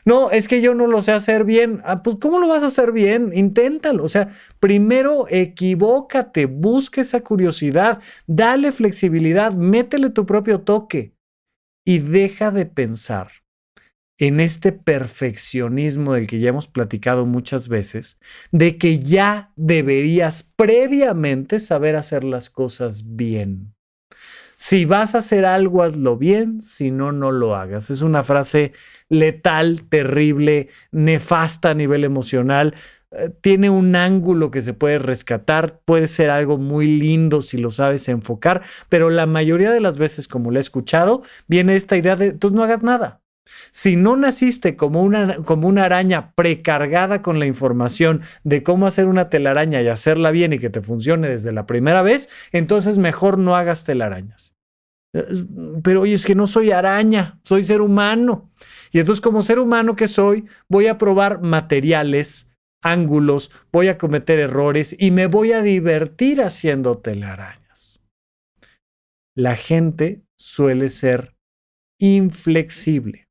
No, 0.05 0.31
es 0.31 0.47
que 0.47 0.61
yo 0.61 0.75
no 0.75 0.87
lo 0.87 1.01
sé 1.01 1.11
hacer 1.11 1.45
bien. 1.45 1.81
Ah, 1.83 2.03
pues 2.03 2.17
¿cómo 2.19 2.39
lo 2.39 2.47
vas 2.47 2.63
a 2.63 2.67
hacer 2.67 2.91
bien? 2.91 3.31
Inténtalo. 3.33 4.03
O 4.03 4.09
sea, 4.09 4.29
primero 4.59 5.25
equivócate, 5.29 6.45
busca 6.45 7.01
esa 7.01 7.21
curiosidad, 7.21 8.01
dale 8.27 8.71
flexibilidad, 8.71 9.53
métele 9.53 10.09
tu 10.09 10.25
propio 10.25 10.61
toque 10.61 11.15
y 11.85 11.99
deja 11.99 12.51
de 12.51 12.65
pensar 12.65 13.31
en 14.17 14.39
este 14.39 14.71
perfeccionismo 14.71 16.13
del 16.13 16.27
que 16.27 16.39
ya 16.39 16.49
hemos 16.49 16.67
platicado 16.67 17.25
muchas 17.25 17.67
veces, 17.67 18.19
de 18.51 18.77
que 18.77 18.99
ya 18.99 19.51
deberías 19.57 20.43
previamente 20.55 21.59
saber 21.59 21.97
hacer 21.97 22.23
las 22.23 22.49
cosas 22.49 23.15
bien. 23.15 23.74
Si 24.57 24.85
vas 24.85 25.15
a 25.15 25.19
hacer 25.19 25.45
algo, 25.45 25.83
hazlo 25.83 26.17
bien, 26.17 26.61
si 26.61 26.91
no, 26.91 27.11
no 27.11 27.31
lo 27.31 27.55
hagas. 27.55 27.89
Es 27.89 28.01
una 28.01 28.23
frase 28.23 28.71
letal, 29.09 29.83
terrible, 29.89 30.69
nefasta 30.91 31.71
a 31.71 31.73
nivel 31.73 32.03
emocional. 32.03 32.75
Eh, 33.11 33.29
tiene 33.41 33.69
un 33.69 33.95
ángulo 33.95 34.51
que 34.51 34.61
se 34.61 34.73
puede 34.73 34.99
rescatar, 34.99 35.81
puede 35.85 36.07
ser 36.07 36.29
algo 36.29 36.57
muy 36.57 36.87
lindo 36.87 37.41
si 37.41 37.57
lo 37.57 37.71
sabes 37.71 38.07
enfocar, 38.09 38.63
pero 38.89 39.09
la 39.09 39.25
mayoría 39.25 39.71
de 39.71 39.81
las 39.81 39.97
veces, 39.97 40.27
como 40.27 40.51
lo 40.51 40.57
he 40.57 40.61
escuchado, 40.61 41.23
viene 41.47 41.75
esta 41.75 41.97
idea 41.97 42.15
de, 42.15 42.33
tú 42.33 42.51
no 42.51 42.63
hagas 42.63 42.83
nada. 42.83 43.24
Si 43.71 43.95
no 43.95 44.15
naciste 44.15 44.75
como 44.75 45.03
una, 45.03 45.37
como 45.43 45.67
una 45.67 45.85
araña 45.85 46.33
precargada 46.33 47.21
con 47.21 47.39
la 47.39 47.45
información 47.45 48.21
de 48.43 48.63
cómo 48.63 48.87
hacer 48.87 49.07
una 49.07 49.29
telaraña 49.29 49.81
y 49.81 49.87
hacerla 49.87 50.31
bien 50.31 50.53
y 50.53 50.59
que 50.59 50.69
te 50.69 50.81
funcione 50.81 51.29
desde 51.29 51.51
la 51.51 51.65
primera 51.65 52.01
vez, 52.01 52.29
entonces 52.51 52.97
mejor 52.97 53.37
no 53.37 53.55
hagas 53.55 53.83
telarañas. 53.83 54.55
Pero 55.83 56.01
oye, 56.01 56.13
es 56.13 56.25
que 56.25 56.35
no 56.35 56.47
soy 56.47 56.71
araña, 56.71 57.39
soy 57.43 57.63
ser 57.63 57.81
humano. 57.81 58.51
Y 58.91 58.99
entonces 58.99 59.21
como 59.21 59.41
ser 59.41 59.59
humano 59.59 59.95
que 59.95 60.07
soy, 60.07 60.47
voy 60.67 60.87
a 60.87 60.97
probar 60.97 61.41
materiales, 61.41 62.51
ángulos, 62.81 63.51
voy 63.71 63.87
a 63.87 63.97
cometer 63.97 64.39
errores 64.39 64.95
y 64.97 65.11
me 65.11 65.27
voy 65.27 65.53
a 65.53 65.61
divertir 65.61 66.41
haciendo 66.41 66.97
telarañas. 66.97 68.01
La 69.35 69.55
gente 69.55 70.23
suele 70.37 70.89
ser 70.89 71.35
inflexible 71.99 73.24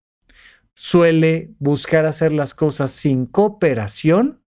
suele 0.77 1.55
buscar 1.59 2.07
hacer 2.07 2.33
las 2.33 2.55
cosas 2.55 2.91
sin 2.91 3.27
cooperación 3.27 4.45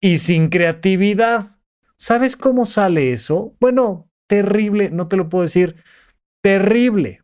y 0.00 0.18
sin 0.18 0.48
creatividad. 0.48 1.60
¿Sabes 1.96 2.36
cómo 2.36 2.66
sale 2.66 3.12
eso? 3.12 3.56
Bueno, 3.60 4.10
terrible, 4.28 4.90
no 4.90 5.08
te 5.08 5.16
lo 5.16 5.28
puedo 5.28 5.42
decir, 5.42 5.82
terrible 6.42 7.22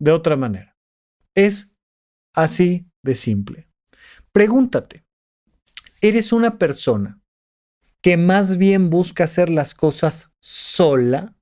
de 0.00 0.12
otra 0.12 0.36
manera. 0.36 0.76
Es 1.34 1.72
así 2.34 2.86
de 3.02 3.14
simple. 3.14 3.64
Pregúntate, 4.32 5.04
¿eres 6.00 6.32
una 6.32 6.58
persona 6.58 7.20
que 8.02 8.16
más 8.16 8.58
bien 8.58 8.90
busca 8.90 9.24
hacer 9.24 9.48
las 9.48 9.74
cosas 9.74 10.32
sola? 10.40 11.34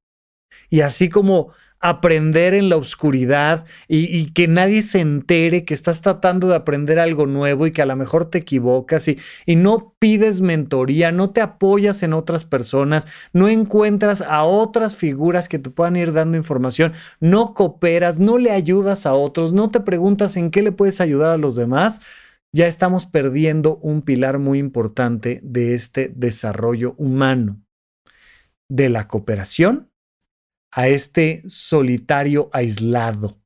Y 0.69 0.83
así 0.83 1.09
como 1.09 1.53
aprender 1.81 2.53
en 2.53 2.69
la 2.69 2.77
oscuridad 2.77 3.65
y, 3.89 4.31
que 4.33 4.47
nadie 4.49 4.83
se 4.83 5.01
entere 5.01 5.65
que 5.65 5.73
estás 5.73 6.03
tratando 6.03 6.47
de 6.49 6.55
aprender 6.55 6.99
algo 6.99 7.27
nuevo 7.27 7.67
y 7.67 7.73
que 7.73 7.81
a 7.81 7.87
lo 7.87 7.97
mejor 7.97 8.27
te 8.27 8.39
equivocas 8.39 9.09
y, 9.09 9.19
no 9.57 9.95
pides 9.99 10.43
mentoría, 10.43 11.11
no 11.11 11.31
te 11.31 11.41
apoyas 11.41 12.03
en 12.03 12.13
otras 12.13 12.45
personas, 12.45 13.07
no 13.33 13.49
encuentras 13.49 14.21
a 14.21 14.45
otras 14.45 14.95
figuras 14.95 15.49
que 15.49 15.59
te 15.59 15.71
puedan 15.71 15.97
ir 15.97 16.13
dando 16.13 16.37
información, 16.37 16.93
no 17.19 17.55
cooperas, 17.55 18.19
no 18.19 18.37
le 18.37 18.51
ayudas 18.51 19.07
a 19.07 19.15
otros, 19.15 19.53
no 19.53 19.71
te 19.71 19.81
preguntas 19.81 20.37
en 20.37 20.51
qué 20.51 20.63
le 20.63 20.73
puedes 20.73 21.01
ayudar 21.01 21.31
a 21.31 21.39
los 21.39 21.57
demás, 21.57 22.01
ya 22.53 22.67
estamos 22.67 23.07
perdiendo 23.07 23.77
un 23.77 24.03
pilar 24.03 24.39
muy 24.39 24.59
importante 24.59 25.41
de 25.43 25.75
este 25.75 26.13
desarrollo 26.15 26.95
humano, 26.99 27.63
de 28.69 28.89
la 28.89 29.09
cooperación 29.09 29.90
a 30.73 30.89
este 30.89 31.43
solitario 31.49 32.49
aislado, 32.53 33.41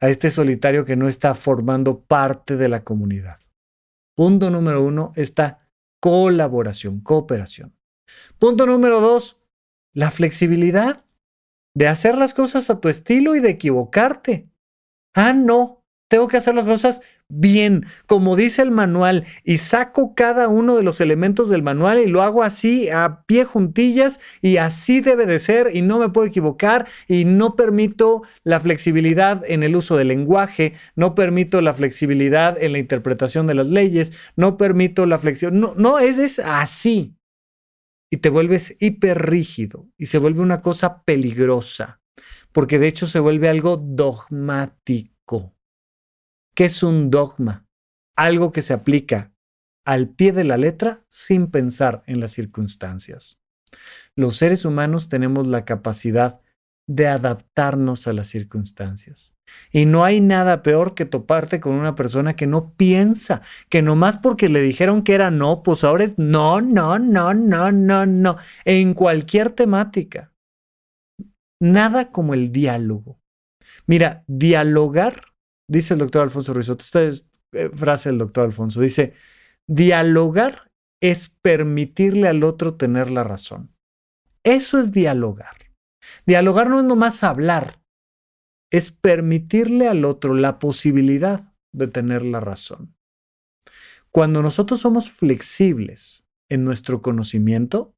a 0.00 0.08
este 0.08 0.30
solitario 0.30 0.84
que 0.84 0.96
no 0.96 1.08
está 1.08 1.34
formando 1.34 2.00
parte 2.00 2.56
de 2.56 2.68
la 2.68 2.84
comunidad. 2.84 3.38
Punto 4.14 4.50
número 4.50 4.82
uno, 4.82 5.12
esta 5.16 5.68
colaboración, 6.00 7.00
cooperación. 7.00 7.76
Punto 8.38 8.66
número 8.66 9.00
dos, 9.00 9.40
la 9.92 10.10
flexibilidad 10.10 11.04
de 11.74 11.88
hacer 11.88 12.16
las 12.16 12.32
cosas 12.32 12.70
a 12.70 12.80
tu 12.80 12.88
estilo 12.88 13.34
y 13.34 13.40
de 13.40 13.50
equivocarte. 13.50 14.48
Ah, 15.14 15.32
no, 15.32 15.85
tengo 16.08 16.28
que 16.28 16.36
hacer 16.36 16.54
las 16.54 16.64
cosas 16.64 17.00
bien, 17.28 17.84
como 18.06 18.36
dice 18.36 18.62
el 18.62 18.70
manual, 18.70 19.24
y 19.42 19.58
saco 19.58 20.14
cada 20.14 20.48
uno 20.48 20.76
de 20.76 20.82
los 20.82 21.00
elementos 21.00 21.48
del 21.48 21.62
manual 21.62 21.98
y 21.98 22.06
lo 22.06 22.22
hago 22.22 22.42
así 22.42 22.88
a 22.88 23.24
pie 23.26 23.44
juntillas 23.44 24.20
y 24.40 24.58
así 24.58 25.00
debe 25.00 25.26
de 25.26 25.38
ser 25.38 25.70
y 25.72 25.82
no 25.82 25.98
me 25.98 26.08
puedo 26.08 26.26
equivocar 26.26 26.86
y 27.08 27.24
no 27.24 27.56
permito 27.56 28.22
la 28.44 28.60
flexibilidad 28.60 29.42
en 29.48 29.62
el 29.62 29.74
uso 29.74 29.96
del 29.96 30.08
lenguaje, 30.08 30.74
no 30.94 31.14
permito 31.14 31.60
la 31.60 31.74
flexibilidad 31.74 32.62
en 32.62 32.72
la 32.72 32.78
interpretación 32.78 33.46
de 33.46 33.54
las 33.54 33.68
leyes, 33.68 34.12
no 34.36 34.56
permito 34.56 35.06
la 35.06 35.18
flexibilidad, 35.18 35.60
no, 35.60 35.74
no, 35.74 35.98
es, 35.98 36.18
es 36.18 36.38
así. 36.38 37.16
Y 38.08 38.18
te 38.18 38.28
vuelves 38.28 38.76
hiper 38.78 39.28
rígido 39.28 39.88
y 39.98 40.06
se 40.06 40.18
vuelve 40.18 40.40
una 40.40 40.60
cosa 40.60 41.02
peligrosa, 41.02 42.00
porque 42.52 42.78
de 42.78 42.86
hecho 42.86 43.08
se 43.08 43.18
vuelve 43.18 43.48
algo 43.48 43.76
dogmático. 43.76 45.15
¿Qué 46.56 46.64
es 46.64 46.82
un 46.82 47.10
dogma? 47.10 47.66
Algo 48.16 48.50
que 48.50 48.62
se 48.62 48.72
aplica 48.72 49.30
al 49.86 50.08
pie 50.08 50.32
de 50.32 50.42
la 50.42 50.56
letra 50.56 51.04
sin 51.06 51.48
pensar 51.48 52.02
en 52.06 52.18
las 52.18 52.32
circunstancias. 52.32 53.38
Los 54.16 54.38
seres 54.38 54.64
humanos 54.64 55.10
tenemos 55.10 55.46
la 55.46 55.66
capacidad 55.66 56.40
de 56.88 57.08
adaptarnos 57.08 58.06
a 58.06 58.14
las 58.14 58.28
circunstancias. 58.28 59.34
Y 59.70 59.84
no 59.84 60.02
hay 60.02 60.22
nada 60.22 60.62
peor 60.62 60.94
que 60.94 61.04
toparte 61.04 61.60
con 61.60 61.74
una 61.74 61.94
persona 61.94 62.36
que 62.36 62.46
no 62.46 62.72
piensa, 62.72 63.42
que 63.68 63.82
nomás 63.82 64.16
porque 64.16 64.48
le 64.48 64.62
dijeron 64.62 65.02
que 65.02 65.12
era 65.12 65.30
no, 65.30 65.62
pues 65.62 65.84
ahora 65.84 66.04
es 66.04 66.16
no, 66.16 66.62
no, 66.62 66.98
no, 66.98 67.34
no, 67.34 67.70
no, 67.70 68.06
no, 68.06 68.36
en 68.64 68.94
cualquier 68.94 69.50
temática. 69.50 70.32
Nada 71.60 72.12
como 72.12 72.32
el 72.32 72.50
diálogo. 72.50 73.20
Mira, 73.86 74.24
dialogar 74.26 75.35
Dice 75.68 75.94
el 75.94 76.00
doctor 76.00 76.22
Alfonso 76.22 76.52
Ruizot, 76.52 76.80
esta 76.80 77.02
es 77.02 77.28
eh, 77.52 77.70
frase 77.72 78.10
del 78.10 78.18
doctor 78.18 78.44
Alfonso, 78.44 78.80
dice, 78.80 79.14
dialogar 79.68 80.70
es 81.02 81.28
permitirle 81.28 82.28
al 82.28 82.44
otro 82.44 82.74
tener 82.74 83.10
la 83.10 83.24
razón. 83.24 83.74
Eso 84.44 84.78
es 84.78 84.92
dialogar. 84.92 85.56
Dialogar 86.24 86.70
no 86.70 86.78
es 86.78 86.84
nomás 86.84 87.24
hablar, 87.24 87.80
es 88.70 88.90
permitirle 88.90 89.88
al 89.88 90.04
otro 90.04 90.34
la 90.34 90.58
posibilidad 90.58 91.54
de 91.72 91.88
tener 91.88 92.22
la 92.22 92.40
razón. 92.40 92.94
Cuando 94.10 94.42
nosotros 94.42 94.80
somos 94.80 95.10
flexibles 95.10 96.26
en 96.48 96.64
nuestro 96.64 97.02
conocimiento, 97.02 97.94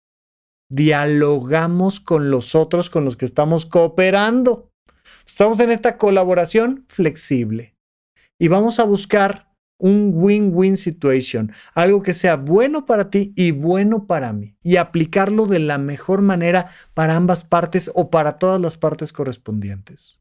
dialogamos 0.71 2.01
con 2.01 2.31
los 2.31 2.55
otros 2.55 2.91
con 2.91 3.05
los 3.05 3.17
que 3.17 3.25
estamos 3.25 3.67
cooperando. 3.67 4.71
Estamos 5.39 5.61
en 5.61 5.71
esta 5.71 5.97
colaboración 5.99 6.85
flexible 6.89 7.77
y 8.41 8.49
vamos 8.49 8.81
a 8.81 8.83
buscar 8.83 9.45
un 9.79 10.11
win-win 10.13 10.77
situation, 10.77 11.53
algo 11.75 12.03
que 12.03 12.13
sea 12.13 12.35
bueno 12.35 12.87
para 12.87 13.09
ti 13.09 13.35
y 13.37 13.53
bueno 13.53 14.09
para 14.09 14.33
mí, 14.33 14.57
y 14.65 14.79
aplicarlo 14.79 15.47
de 15.47 15.61
la 15.61 15.79
mejor 15.79 16.23
manera 16.23 16.69
para 16.93 17.15
ambas 17.15 17.45
partes 17.45 17.89
o 17.95 18.11
para 18.11 18.37
todas 18.41 18.61
las 18.61 18.77
partes 18.77 19.13
correspondientes. 19.13 20.21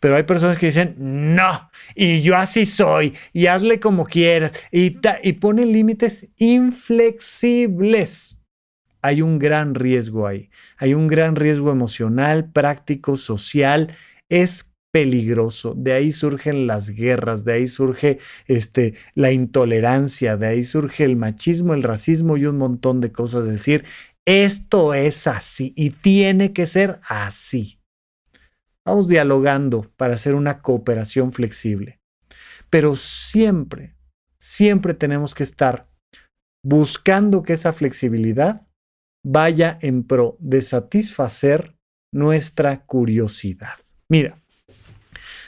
Pero 0.00 0.16
hay 0.16 0.22
personas 0.22 0.56
que 0.56 0.64
dicen, 0.64 0.94
no, 0.98 1.68
y 1.94 2.22
yo 2.22 2.34
así 2.34 2.64
soy, 2.64 3.14
y 3.34 3.44
hazle 3.44 3.78
como 3.78 4.06
quieras, 4.06 4.52
y, 4.72 4.96
y 5.22 5.34
ponen 5.34 5.70
límites 5.70 6.30
inflexibles. 6.38 7.58
Hay 9.02 9.20
un 9.20 9.38
gran 9.38 9.74
riesgo 9.74 10.26
ahí, 10.26 10.48
hay 10.78 10.94
un 10.94 11.08
gran 11.08 11.36
riesgo 11.36 11.70
emocional, 11.70 12.50
práctico, 12.50 13.18
social 13.18 13.92
es 14.30 14.70
peligroso, 14.92 15.74
de 15.76 15.92
ahí 15.92 16.12
surgen 16.12 16.66
las 16.66 16.90
guerras, 16.90 17.44
de 17.44 17.52
ahí 17.52 17.68
surge 17.68 18.18
este, 18.46 18.94
la 19.14 19.30
intolerancia, 19.30 20.36
de 20.36 20.46
ahí 20.48 20.64
surge 20.64 21.04
el 21.04 21.16
machismo, 21.16 21.74
el 21.74 21.82
racismo 21.82 22.36
y 22.36 22.46
un 22.46 22.58
montón 22.58 23.00
de 23.00 23.12
cosas. 23.12 23.44
Es 23.44 23.50
decir, 23.50 23.84
esto 24.26 24.94
es 24.94 25.26
así 25.26 25.72
y 25.76 25.90
tiene 25.90 26.52
que 26.52 26.66
ser 26.66 27.00
así. 27.08 27.78
Vamos 28.84 29.08
dialogando 29.08 29.90
para 29.96 30.14
hacer 30.14 30.34
una 30.34 30.62
cooperación 30.62 31.32
flexible. 31.32 32.00
Pero 32.70 32.96
siempre, 32.96 33.94
siempre 34.40 34.94
tenemos 34.94 35.34
que 35.34 35.42
estar 35.42 35.86
buscando 36.64 37.42
que 37.42 37.54
esa 37.54 37.72
flexibilidad 37.72 38.66
vaya 39.24 39.78
en 39.82 40.04
pro 40.04 40.36
de 40.40 40.62
satisfacer 40.62 41.76
nuestra 42.12 42.84
curiosidad. 42.86 43.78
Mira, 44.10 44.36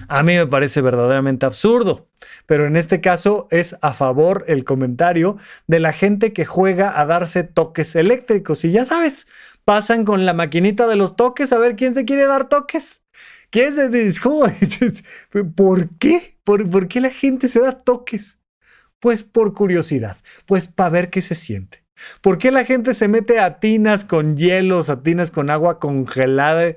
a 0.06 0.22
mí 0.22 0.36
me 0.36 0.46
parece 0.46 0.80
verdaderamente 0.82 1.44
absurdo, 1.46 2.08
pero 2.46 2.64
en 2.64 2.76
este 2.76 3.00
caso 3.00 3.48
es 3.50 3.76
a 3.82 3.92
favor 3.92 4.44
el 4.46 4.62
comentario 4.62 5.36
de 5.66 5.80
la 5.80 5.92
gente 5.92 6.32
que 6.32 6.44
juega 6.44 7.00
a 7.00 7.04
darse 7.04 7.42
toques 7.42 7.96
eléctricos. 7.96 8.64
Y 8.64 8.70
ya 8.70 8.84
sabes, 8.84 9.26
pasan 9.64 10.04
con 10.04 10.24
la 10.24 10.32
maquinita 10.32 10.86
de 10.86 10.94
los 10.94 11.16
toques 11.16 11.52
a 11.52 11.58
ver 11.58 11.74
quién 11.74 11.92
se 11.92 12.04
quiere 12.04 12.26
dar 12.26 12.48
toques. 12.48 13.02
¿Quién 13.50 13.74
se 13.74 14.20
¿Cómo? 14.20 14.44
¿Por 15.56 15.98
qué? 15.98 16.38
¿Por, 16.44 16.70
¿Por 16.70 16.86
qué 16.86 17.00
la 17.00 17.10
gente 17.10 17.48
se 17.48 17.58
da 17.58 17.72
toques? 17.72 18.38
Pues 19.00 19.24
por 19.24 19.54
curiosidad, 19.54 20.16
pues 20.46 20.68
para 20.68 20.90
ver 20.90 21.10
qué 21.10 21.20
se 21.20 21.34
siente. 21.34 21.84
¿Por 22.20 22.38
qué 22.38 22.52
la 22.52 22.64
gente 22.64 22.94
se 22.94 23.08
mete 23.08 23.40
a 23.40 23.58
tinas 23.58 24.04
con 24.04 24.36
hielos, 24.36 24.88
a 24.88 25.02
tinas 25.02 25.32
con 25.32 25.50
agua 25.50 25.80
congelada? 25.80 26.76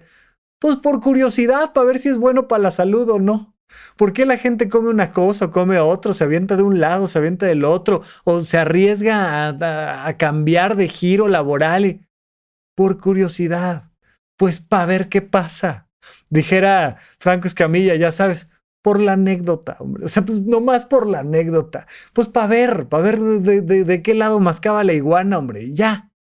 Pues 0.59 0.77
por 0.77 0.99
curiosidad, 1.01 1.73
para 1.73 1.87
ver 1.87 1.99
si 1.99 2.09
es 2.09 2.17
bueno 2.17 2.47
para 2.47 2.63
la 2.63 2.71
salud 2.71 3.09
o 3.09 3.19
no. 3.19 3.55
¿Por 3.97 4.13
qué 4.13 4.25
la 4.25 4.37
gente 4.37 4.69
come 4.69 4.89
una 4.89 5.11
cosa 5.11 5.45
o 5.45 5.51
come 5.51 5.79
otra, 5.79 6.13
se 6.13 6.23
avienta 6.23 6.55
de 6.55 6.63
un 6.63 6.79
lado, 6.79 7.07
se 7.07 7.17
avienta 7.17 7.45
del 7.45 7.65
otro, 7.65 8.01
o 8.23 8.41
se 8.41 8.57
arriesga 8.57 9.49
a, 10.07 10.17
cambiar 10.17 10.75
de 10.75 10.87
giro 10.87 11.27
laboral? 11.27 12.07
Por 12.75 12.99
curiosidad, 12.99 13.91
pues 14.37 14.61
para 14.61 14.85
ver 14.85 15.09
qué 15.09 15.21
pasa. 15.21 15.89
Dijera 16.29 16.97
Franco 17.19 17.47
Escamilla, 17.47 17.95
ya 17.95 18.11
sabes, 18.11 18.47
por 18.81 18.99
la 18.99 19.13
anécdota, 19.13 19.77
hombre. 19.79 20.05
O 20.05 20.07
sea, 20.07 20.23
pues 20.23 20.41
nomás 20.41 20.85
por 20.85 21.07
la 21.07 21.19
anécdota. 21.19 21.87
Pues 22.13 22.27
para 22.27 22.47
ver, 22.47 22.87
para 22.87 23.03
ver 23.03 23.19
de, 23.19 24.01
qué 24.03 24.13
lado 24.13 24.39
mascaba 24.39 24.83
la 24.83 24.93
iguana, 24.93 25.39
hombre. 25.39 25.73
Ya. 25.73 26.11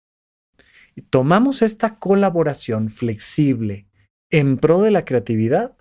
Tomamos 1.10 1.60
esta 1.60 1.98
colaboración 1.98 2.88
flexible 2.88 3.88
en 4.34 4.58
pro 4.58 4.82
de 4.82 4.90
la 4.90 5.04
creatividad. 5.04 5.76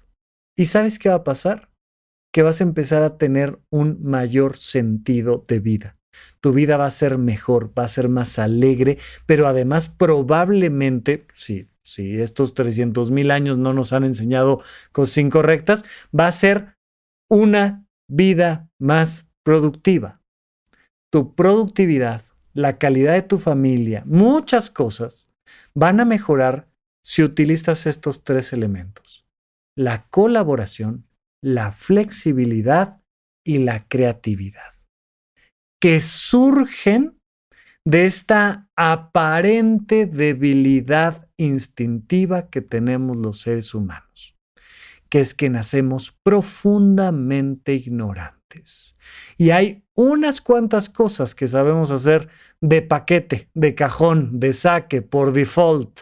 ¿Y 0.56 0.66
sabes 0.66 1.00
qué 1.00 1.10
va 1.10 1.16
a 1.16 1.24
pasar? 1.24 1.72
Que 2.32 2.44
vas 2.44 2.62
a 2.62 2.64
empezar 2.64 3.02
a 3.02 3.18
tener 3.18 3.60
un 3.72 4.04
mayor 4.04 4.58
sentido 4.58 5.44
de 5.48 5.60
vida. 5.60 5.98
Tu 6.40 6.54
vida 6.54 6.78
va 6.78 6.86
a 6.86 6.92
ser 6.92 7.18
mejor, 7.18 7.74
va 7.78 7.86
a 7.86 7.88
ser 7.88 8.10
más 8.10 8.38
alegre, 8.38 9.00
pero 9.26 9.48
además 9.48 9.90
probablemente, 9.90 11.26
si 11.34 11.68
estos 11.98 12.54
300 12.54 13.10
mil 13.10 13.32
años 13.32 13.58
no 13.58 13.74
nos 13.74 13.92
han 13.92 14.04
enseñado 14.04 14.62
cosas 14.92 15.18
incorrectas, 15.18 15.84
va 16.18 16.28
a 16.28 16.32
ser 16.32 16.78
una 17.32 17.88
vida 18.08 18.70
más 18.80 19.28
productiva. 19.44 20.22
Tu 21.12 21.34
productividad, 21.34 22.22
la 22.54 22.78
calidad 22.78 23.14
de 23.14 23.24
tu 23.24 23.40
familia, 23.40 24.04
muchas 24.06 24.70
cosas 24.70 25.32
van 25.74 26.00
a 26.00 26.06
mejorar 26.06 26.68
si 27.04 27.24
utilizas 27.24 27.86
estos 27.86 28.24
tres 28.24 28.54
elementos. 28.54 29.24
La 29.78 30.08
colaboración, 30.10 31.08
la 31.44 31.72
flexibilidad 31.72 33.02
y 33.46 33.58
la 33.60 33.88
creatividad, 33.88 34.72
que 35.82 36.00
surgen 36.00 37.20
de 37.86 38.06
esta 38.06 38.70
aparente 38.78 40.06
debilidad 40.06 41.30
instintiva 41.38 42.50
que 42.50 42.62
tenemos 42.62 43.18
los 43.18 43.42
seres 43.42 43.74
humanos, 43.74 44.38
que 45.10 45.20
es 45.20 45.34
que 45.34 45.50
nacemos 45.50 46.18
profundamente 46.24 47.74
ignorantes. 47.74 48.96
Y 49.38 49.50
hay 49.50 49.84
unas 49.96 50.40
cuantas 50.40 50.90
cosas 50.90 51.36
que 51.36 51.48
sabemos 51.48 51.92
hacer 51.92 52.30
de 52.62 52.82
paquete, 52.82 53.50
de 53.54 53.76
cajón, 53.76 54.40
de 54.40 54.54
saque, 54.54 55.02
por 55.02 55.34
default. 55.34 56.02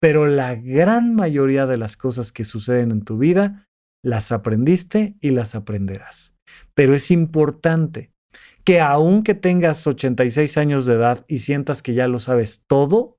Pero 0.00 0.26
la 0.26 0.54
gran 0.54 1.14
mayoría 1.14 1.66
de 1.66 1.76
las 1.76 1.96
cosas 1.96 2.32
que 2.32 2.44
suceden 2.44 2.90
en 2.90 3.02
tu 3.02 3.18
vida 3.18 3.66
las 4.02 4.32
aprendiste 4.32 5.16
y 5.20 5.30
las 5.30 5.54
aprenderás. 5.54 6.34
Pero 6.74 6.94
es 6.94 7.10
importante 7.10 8.10
que 8.64 8.80
aunque 8.80 9.34
tengas 9.34 9.86
86 9.86 10.56
años 10.56 10.86
de 10.86 10.94
edad 10.94 11.24
y 11.28 11.40
sientas 11.40 11.82
que 11.82 11.94
ya 11.94 12.08
lo 12.08 12.18
sabes 12.18 12.64
todo, 12.66 13.18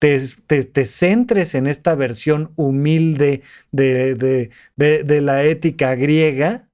te, 0.00 0.84
centres 0.84 1.54
en 1.54 1.68
esta 1.68 1.94
versión 1.94 2.52
humilde 2.56 3.42
de, 3.70 4.50
de 4.76 5.20
la 5.20 5.44
ética 5.44 5.94
griega 5.94 6.71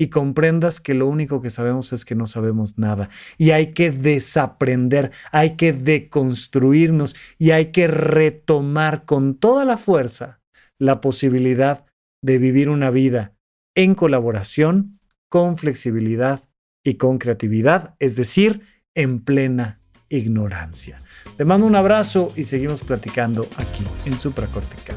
y 0.00 0.08
comprendas 0.08 0.80
que 0.80 0.94
lo 0.94 1.06
único 1.06 1.42
que 1.42 1.50
sabemos 1.50 1.92
es 1.92 2.06
que 2.06 2.14
no 2.14 2.26
sabemos 2.26 2.78
nada. 2.78 3.10
Y 3.36 3.50
hay 3.50 3.72
que 3.72 3.90
desaprender, 3.90 5.12
hay 5.30 5.56
que 5.56 5.74
deconstruirnos 5.74 7.14
y 7.36 7.50
hay 7.50 7.66
que 7.66 7.86
retomar 7.86 9.04
con 9.04 9.34
toda 9.34 9.66
la 9.66 9.76
fuerza 9.76 10.40
la 10.78 11.02
posibilidad 11.02 11.84
de 12.22 12.38
vivir 12.38 12.70
una 12.70 12.90
vida 12.90 13.34
en 13.76 13.94
colaboración, 13.94 14.98
con 15.28 15.58
flexibilidad 15.58 16.48
y 16.82 16.94
con 16.94 17.18
creatividad, 17.18 17.94
es 17.98 18.16
decir, 18.16 18.62
en 18.94 19.22
plena 19.22 19.82
ignorancia. 20.08 20.96
Te 21.36 21.44
mando 21.44 21.66
un 21.66 21.76
abrazo 21.76 22.32
y 22.36 22.44
seguimos 22.44 22.82
platicando 22.84 23.46
aquí 23.58 23.84
en 24.06 24.16
Supracortical. 24.16 24.96